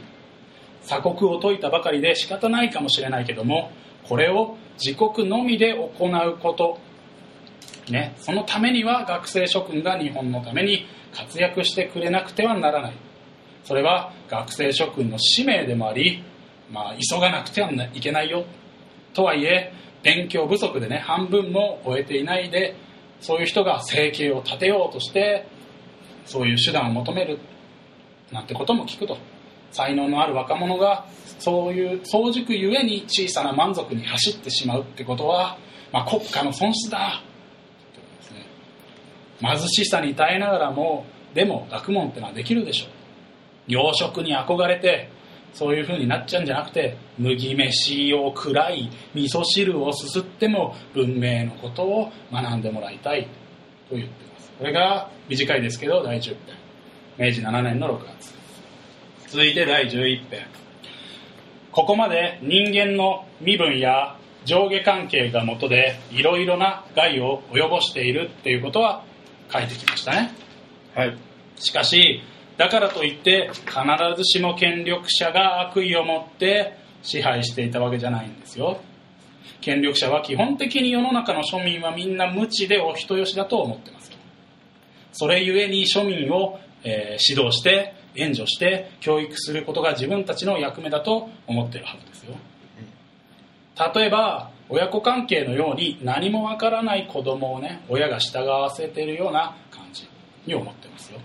[0.83, 3.71] 鎖国を解いたばかりで仕方ないかもしれないけども
[4.07, 6.79] これを自国のみで行うこと。
[7.89, 12.93] ね、そのためには学生諸君が日本のために活躍してくれなくてはならない。
[13.63, 16.23] それは学生諸君の使命でもあり、
[16.71, 18.45] まあ、急がなくてはいけないよ。
[19.13, 19.73] とはいえ
[20.03, 22.75] 勉強不足でね半分も終えていないで
[23.21, 25.47] そういう人が生計を立てようとして
[26.25, 27.39] そういう手段を求める
[28.31, 29.17] なんてことも聞くと。
[29.71, 31.05] 才能のある若者が
[31.39, 35.57] そういう早熟ゆえに小さな満足に走ってしまうってことは、
[35.91, 37.21] まあ、国家の損失だ。
[38.31, 38.45] ね。
[39.39, 42.89] 貧しさに耐えながらもでも学問ってのはできるでしょう。
[43.67, 45.09] 洋食に憧れて
[45.53, 53.27] そういう風になっちゃうんじゃなくて麦飯を食らい味噌汁をすすっても文明のことを学んでもらいたい。
[53.89, 54.51] と言っています。
[54.57, 56.37] これが短いですけど第10編。
[57.17, 58.33] 明治7年の6月。
[59.27, 60.45] 続いて第11編。
[61.71, 69.03] ここまで人間の身分や上下関係が元でいろいろな害を及ぼしているっていうことは
[69.51, 70.31] 書いてきましたね。
[70.95, 71.17] はい。
[71.57, 72.21] しかし
[72.61, 73.71] だからといって必
[74.15, 78.81] ずしも権力者が悪意を持って支配していたわけじゃないんですよ。
[79.61, 84.11] 権力者は基本的に世の中の庶民はみんな無知でお人よしだと思ってます
[85.11, 92.35] それゆえに庶民を、えー指導して援助して教育することが自分たちの役目だと思ってるはずですよ。
[93.95, 100.07] 例えば親子関係のように何もわからない子供をね親が従わせてるような感じ
[100.45, 101.19] に思ってますよ。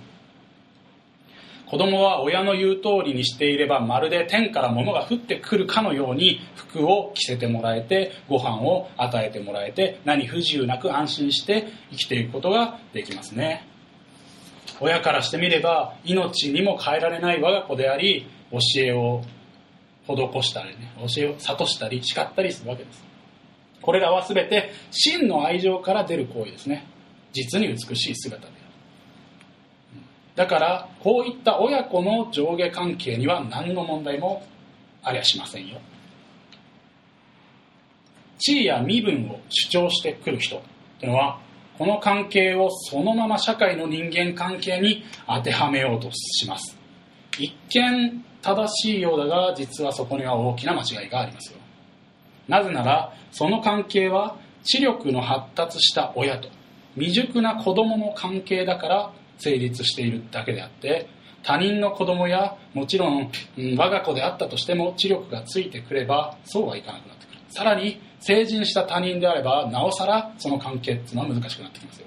[1.68, 13.66] 子供は親の言う通りにしていればまるで天から物が降ってくるかのように服を着せてもらえてご飯を与えてもらえて何不自由なく安心して生きていくことができますね。
[14.80, 19.22] 親からしてみれば命にも変えられない我が子であり教えを
[20.06, 23.04] 施したりね教えを諭したり叱ったりするわけです。
[23.82, 26.86] これらは全て真の愛情から出る行為ですね。
[27.32, 28.55] 実に美しい姿
[30.36, 34.46] だからこういった親子の上下関係には何の問題も
[35.02, 35.80] ありゃしませんよ。
[38.38, 40.62] 地位や身分を主張してくる人
[41.00, 41.40] というのは
[41.78, 46.76] この関係をそのまま社会の人間関係に当てはめようとします。
[47.38, 51.58] 一見正しいようだが実はそこには大きな間違いがありますよ。
[52.46, 56.48] なぜならその関係は知力の発達した親と
[56.94, 61.08] 未熟な子供の関係だから成立しているだけであって
[61.42, 67.38] 他人の子供やもちろん、うん我が子であったとしても知力がついてくればそうはいかなくなってくる。
[67.48, 72.06] さらに成人した他人であればなおさらその関係っていうのは難しくなってきますよ。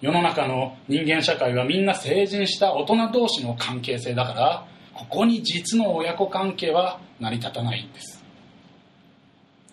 [0.00, 8.20] 世の中の人間社会はみんな成人した大人同士の関係性だからここに実の親子関係は成り立たないんです。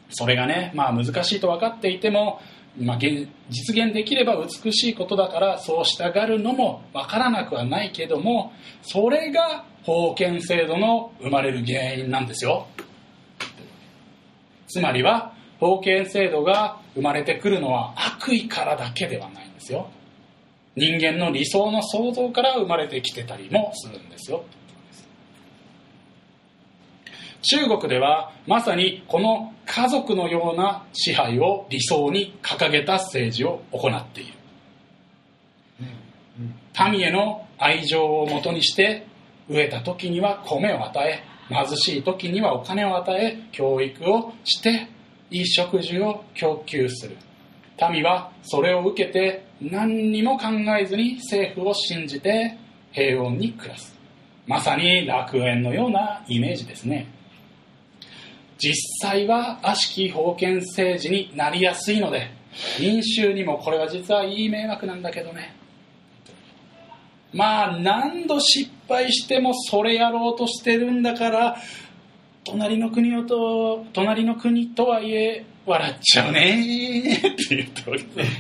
[0.10, 2.40] それがね、まあ、難しいと分かっていても、
[2.80, 8.54] まあ、現実現できれば美しいことだからそうしたがるのも分からなくはないけども
[8.84, 12.68] それが封建制度の生まれる原因なんですよ。
[14.68, 19.90] つまりは封建制度が生まれてくるのは悪意からだけではないんですよ。
[20.76, 24.44] 人間の理想の想像から生まれてきてたりもするんですよ。
[27.42, 34.34] 中国ではまさにこの家族のような支配を理想に掲げた政治を行っている。
[36.92, 39.08] 民への愛情をもとにして
[39.50, 44.88] 飢えた時には米を与え貧しい時にはお金を与え教育をして
[45.32, 47.18] いい食事を供給する。
[47.92, 50.46] 民はそれを受けて何にも考
[50.80, 52.58] えずに政府を信じて
[52.92, 53.96] 平穏に暮らす。
[54.46, 57.08] まさに楽園のようなイメージですね。
[58.58, 62.32] 実際は悪しき封建政治になりやすいので
[62.80, 65.56] 民衆にもこれは実はいい迷惑なんだけどね。
[67.34, 71.58] まあ何度失敗してもそれやろうとしてるんだから
[72.46, 78.32] 隣の国をと隣の国とはいえ笑っちゃうねって言ったわけです。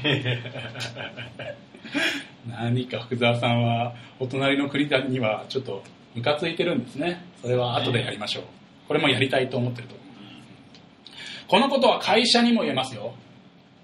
[2.49, 5.83] 何か福沢さんはお隣の国にはちょっと
[6.15, 7.21] ムカついてるんですね。
[7.41, 8.43] それは後でやりましょう。
[8.87, 10.06] これもやりたいと思ってると思
[11.47, 13.13] このことは会社にも言えますよ。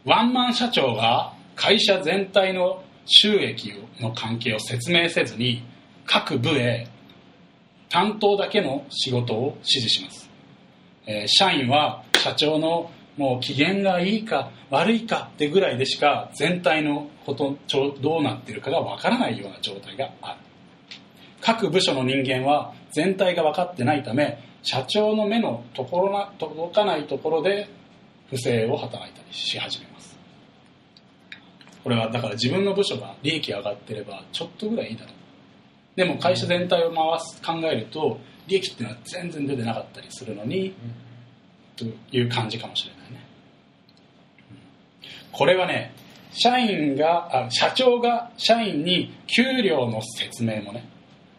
[0.05, 5.64] ワンマン社長が会社全体の収益の関係を説明せずに
[6.05, 6.88] 各部へ
[7.89, 10.30] 担当だけの仕事を指示します、
[11.05, 17.57] えー社員は社長のもう機嫌がいいか悪いかってぐらいでしか全体のこと
[18.01, 20.39] どうなってるかがわからないような状態がある。
[21.41, 27.70] 各部署の人間は全体が分かってないため社長の目のところな届かないところで
[28.30, 30.18] 不正を働いたりし始めます。
[31.84, 35.14] これはだから自分の部署が利益上がってればちょっとぐらいいいだろう。
[35.95, 40.74] でも会社全体を回す考えると利益っていうのは全然出てなかったりするのに
[41.76, 43.26] という感じかもしれないね。
[45.34, 45.93] これはね
[46.32, 50.88] 社員があ社長が社員に給料の説明もね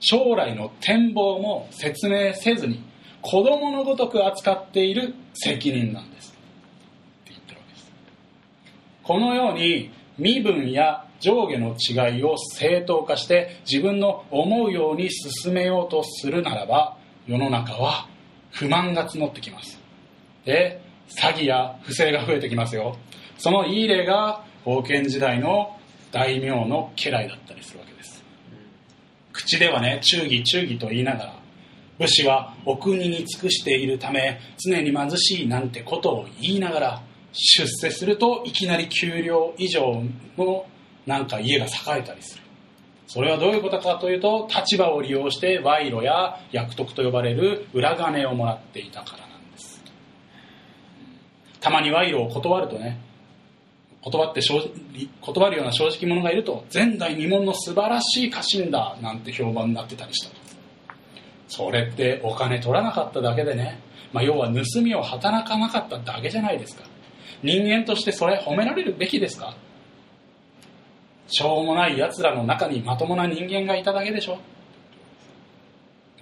[0.00, 2.82] 将来の展望も説明せずに
[3.24, 6.28] 子供のごとく扱っている責任なんです。
[6.28, 6.32] っ
[7.24, 7.92] て言ってるわけです。
[9.02, 18.06] このように身分や上下の違いを正当化して自分の思うように進めようとするならば世の中は
[18.50, 19.80] 不満が募ってきます。
[20.44, 22.98] で詐欺や不正が増えてきますよ。
[23.38, 25.78] そのいい例が封建時代の
[26.12, 28.22] 大名の家来だったりするわけです。
[29.32, 31.43] 口ではね忠義忠義と言いながら
[31.98, 40.02] 武士はお国に尽くしているため常に貧しいなんてことを言いながら出世するといきなり給料以上
[40.36, 40.66] の
[41.06, 42.44] なんか家が栄えたりする。
[43.06, 49.82] それはどういうことかというと立場を利用して賄賂や約束と呼ばれる裏金をもらっていたからなんです。
[51.60, 52.98] たまに賄賂を断るとね
[54.00, 54.70] 断って正直
[55.20, 60.43] 断るような正直者がいると前代未聞の素晴らしい家臣だなんて評判になってたりしたと。
[61.56, 63.78] それってお金取らなかっただけでね、
[64.12, 66.82] まあ、要は盗みを働かなかっただけじゃないですか。
[67.44, 69.54] 人間としてそれ褒められるべきですか。
[71.28, 74.38] しょうもない奴らの中にまともな人間がいただけでしょ。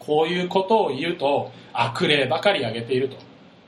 [0.00, 3.16] こういうことを言うと悪霊ばかり挙げていると。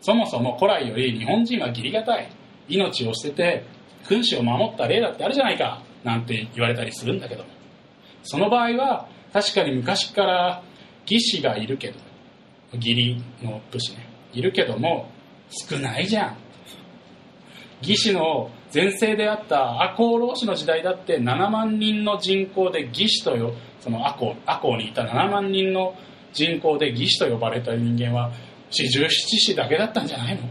[0.02, 2.28] そもそも古来より日本人は義理がたい。
[2.68, 3.64] 命を捨てて
[4.06, 5.80] 君主を守った例だってあるじゃないか。
[6.02, 7.44] なんて言われたりするんだけど。
[7.44, 7.48] も
[8.22, 10.62] その場合は確かに昔から
[11.07, 11.94] 義士がいるけど
[12.74, 14.09] 義理の武士ね。
[14.32, 15.11] いるけども
[15.48, 16.36] 少ないじゃん。
[17.82, 25.94] 義士の前世であった赤穂浪士の時代だって7万人の人口で義士とよその赤穂赤穂にいた7万人の
[26.32, 28.32] 人口で義士と呼ばれた人間は
[28.70, 30.42] 四十七士だけだったんじゃないの。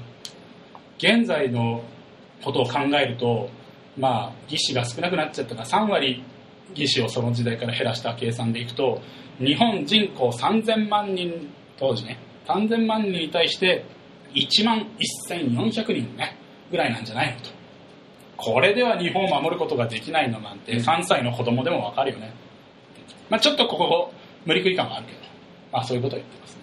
[0.98, 1.84] 現在の
[2.44, 3.50] ことを考えると
[3.98, 6.24] まあ義士が少なくなっちゃったから3割
[6.72, 9.02] 義士をその時代から減らした計算でいくと
[9.40, 13.86] 日本人口3000万人当時ね3000万人に対して
[14.34, 14.88] 1万
[15.30, 16.38] 1400人ね
[16.72, 17.50] ぐらいなんじゃないのと。
[18.36, 22.34] これでは日本を守ることができないのなんて3歳の子供でもわかるよね、
[23.30, 24.12] まあ、ちょっとここ
[24.46, 25.20] 無理くり感があるけど、
[25.72, 26.62] まあ、そういうことを言ってますね。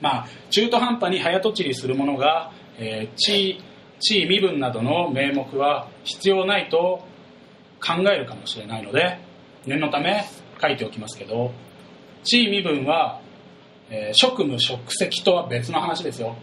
[0.00, 3.62] まあ中途半端に早とちりするものが、えー地位
[4.00, 7.04] 地位身分などの名目は必要ないと
[7.80, 9.18] 考えるかもしれないので
[9.66, 10.24] 念のため
[10.60, 11.52] 書いておきますけど
[12.24, 13.20] 地位身分は、
[13.88, 16.36] えー職務職責とは別の話ですよ。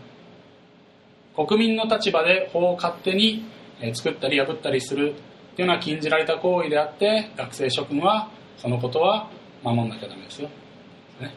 [1.36, 3.46] 国民の立場で法を勝手に
[3.80, 5.14] えー作ったり破ったりする
[5.54, 9.30] っていうのは禁じられた行為であって学生諸君はそのことは
[9.64, 10.50] 守んなきゃダメですよ、
[11.22, 11.34] ね。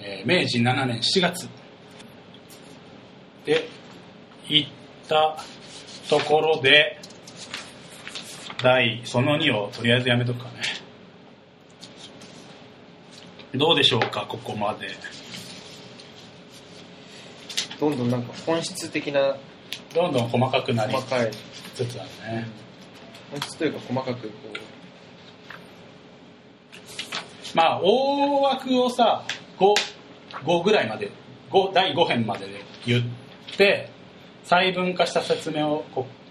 [0.00, 1.48] えー明治7年7月
[3.46, 3.66] で
[4.48, 4.70] 行っ
[5.08, 5.36] た
[6.10, 7.00] ところで
[8.62, 10.62] 第その2をとりあえずやめとくかね。
[13.54, 14.88] どうでしょうかここまで。
[17.78, 19.36] どんどんなんか本質的な
[19.94, 21.30] どんどん細かくなり細かい。
[21.74, 22.48] つつあるね、
[23.30, 24.34] 本質というか細かくこ
[27.54, 29.24] まあ大枠をさ
[29.58, 29.74] 5,
[30.44, 31.10] 5ぐらいまで
[31.50, 33.02] 5第5編までで言っ
[33.56, 33.90] て
[34.44, 35.84] 細分化した説明を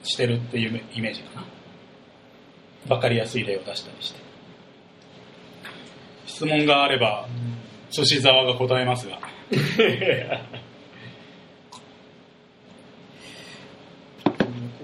[0.03, 1.47] してるっていうイメージかな
[2.87, 4.19] 分かりやすい例を出したりして。
[6.25, 7.27] 質問があれば
[7.91, 9.19] 寿司沢が答えますが。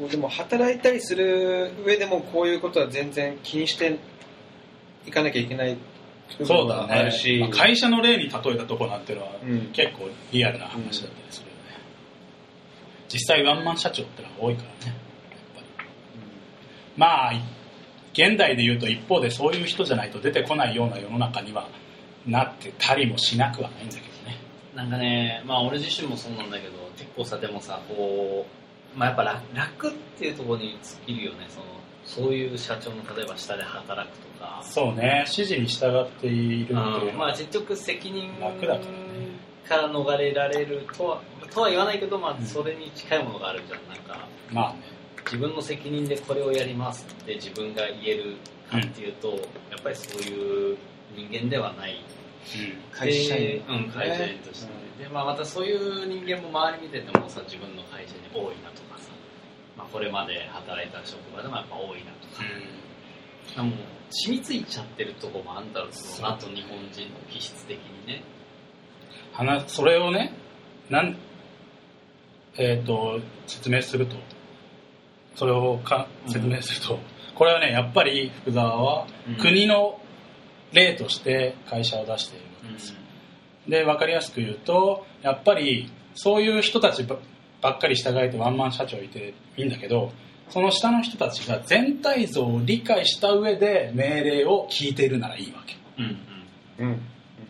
[0.09, 3.97] でも働いたりする上でもこういうことは全然気にして
[5.07, 5.77] いかなきゃいけない
[6.39, 9.69] 部分があるし、まあ会社の例に例えたとこなんてのはうん。
[9.73, 11.61] 結構リアルな話だったりするよね、
[13.09, 14.97] 実際ワンマン社長ってのは多いからね
[16.97, 17.33] まあ
[18.13, 21.67] 現代で言うと一方でそういう人じゃないと出てこないような世の中には
[22.25, 24.37] なってたりもしなくはないんだけどね。
[24.75, 28.45] なんかね、まあ俺自身もそうなんだけど、結構さ、でもさ、こ
[28.95, 31.65] う、まあやっぱ楽楽っていうところに尽きるよね、その、
[32.03, 35.23] そういう社長の例えば下で働くとか、そうね。
[35.25, 36.91] 指示に従っているっていううん。
[36.91, 38.85] のはまあ結局責任楽だからね。
[39.67, 41.21] から逃れられるとは、
[41.53, 43.79] とは言わないけど、まうんあそれに近いものがあるじゃん。
[43.87, 44.79] なんか、まあね
[45.25, 48.35] 自分の責任でこれをやりますって自分が言える
[48.69, 49.35] かっていうと、や
[49.79, 50.77] っぱりそういう
[51.15, 52.03] 人間ではない。
[52.91, 53.41] 会社員。
[53.41, 54.71] でうん、会社員として、
[55.03, 59.11] で、まあ、またそういう人間も周り見ててもさ自分の会社に多いなとかさ、
[59.77, 62.43] まあ、これまで働いた職場でもやっぱ多いなとか。
[63.61, 63.69] うん。
[63.69, 63.77] もう
[64.09, 68.23] 染みついちゃってるとこもあんだろうそのと日本人の気質的にね。
[69.33, 70.33] 話それをね
[70.89, 71.17] なん、
[72.57, 74.15] えー、と説明すると
[75.35, 76.99] それをかうん説明すると、
[77.35, 79.35] これはねやっぱり福沢はうん。
[79.35, 79.99] 国の
[80.73, 82.95] 例として会社を出しているわけです、
[83.67, 87.17] で分かりやすく言うとやっぱりそういう人たちば
[87.61, 90.11] ばっかり従えてワンマン社長いていいんだけど
[90.49, 95.77] その下の人たちが全体像を理解した上で命令を聞いているならいいわけ。
[95.97, 96.17] うん
[96.79, 96.87] うん。
[96.87, 97.01] うん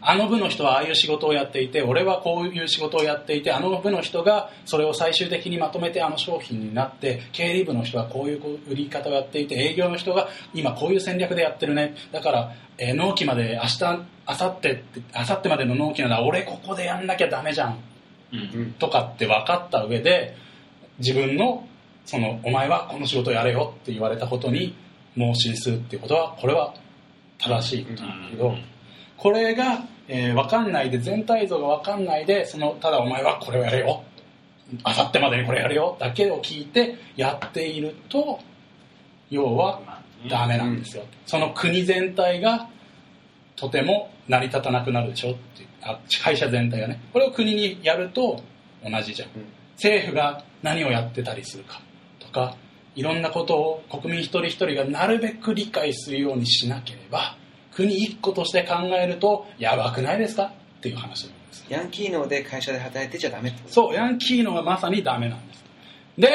[0.04, 11.96] あの部の人はああいう仕事をやっていて俺はこういう仕事をやっていてあの部の人がそれを最終的にまとめてあの商品になって経理部の人はこういう売り方をやっていて営業の人が今こういう戦略でやってるね。
[12.12, 14.84] だから、えー納期まで明日明後日って
[15.14, 17.80] 明後日までの納期なら俺ここでやんなきゃダメじゃん。
[18.34, 18.40] うん。
[18.40, 20.36] うんとかって分かった上で
[20.98, 21.68] 自分の
[22.06, 24.76] そのお前はこの仕事をやれよって言われたことに
[25.16, 26.74] 孟子にするっていうことはこれは
[27.38, 28.64] 正しいことなんだけど、うん
[29.22, 34.04] これが、えー分かんないで全体像が分かんないでそのただお前はこれをやれよ。
[34.84, 35.96] あさってまでにこれやるよ。
[36.00, 38.40] だけを聞いてやっていると
[39.30, 39.80] 要は
[40.28, 42.68] ダメなんですよ、その国全体が
[43.56, 45.32] とても成り立たなくなるでしょ。
[45.32, 45.40] って
[45.84, 47.00] あ会社全体がね。
[47.14, 48.42] これを国にやると
[48.84, 49.30] 同じじゃん。
[49.30, 49.46] うん。
[49.76, 51.80] 政府が何をやってたりするか。
[52.20, 52.56] とか
[52.96, 57.38] いろんなことを国民一人一人がなるべく理解するようにしなければ
[57.74, 60.52] 国一個として考えるとやばくないですか？
[60.80, 61.66] っていう話なんです。
[61.70, 63.74] ヤンキー脳で会社で働いてちゃダメってこと。
[63.74, 65.64] そうヤンキーのがまさにダメなんです。
[66.18, 66.30] で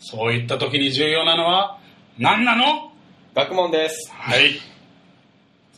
[0.00, 1.78] そういった時に重要なのは
[2.18, 2.90] 何なの？
[3.34, 4.10] 学問です。
[4.12, 4.52] はい。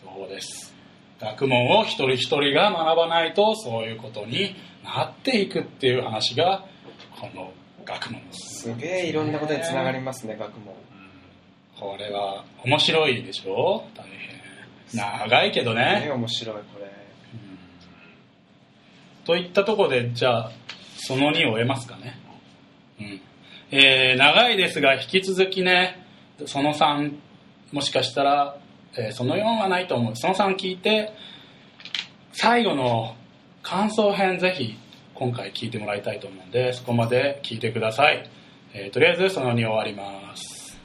[0.02, 0.74] そうです。
[1.20, 4.54] 学問を一人一人が学ばないとそういうことに
[4.84, 6.64] なっていくっていう話が
[7.18, 7.52] この
[7.84, 8.62] 学問です。
[8.62, 10.74] すげえいろんなことにつながりますね学問。
[11.78, 13.84] これは面白いでしょ？
[13.94, 14.36] 大変
[14.94, 16.02] 長いけどね。
[16.06, 16.86] ね、面白いこれ。
[19.24, 20.52] といったところでじゃあ
[20.96, 22.18] その2を得ますかね、
[23.00, 23.20] うん。
[23.72, 26.06] えー長いですが引き続きね
[26.46, 27.12] その3
[27.72, 28.56] もしかしたら、
[28.96, 30.16] えーその4はないと思う。
[30.16, 31.12] その3聞いて
[32.32, 33.16] 最後の
[33.62, 34.78] 感想編ぜひ
[35.14, 38.30] 今回聞いてもらいたいと思うんでそこまで聞いてください、
[38.74, 40.78] えーとりあえずその2終わります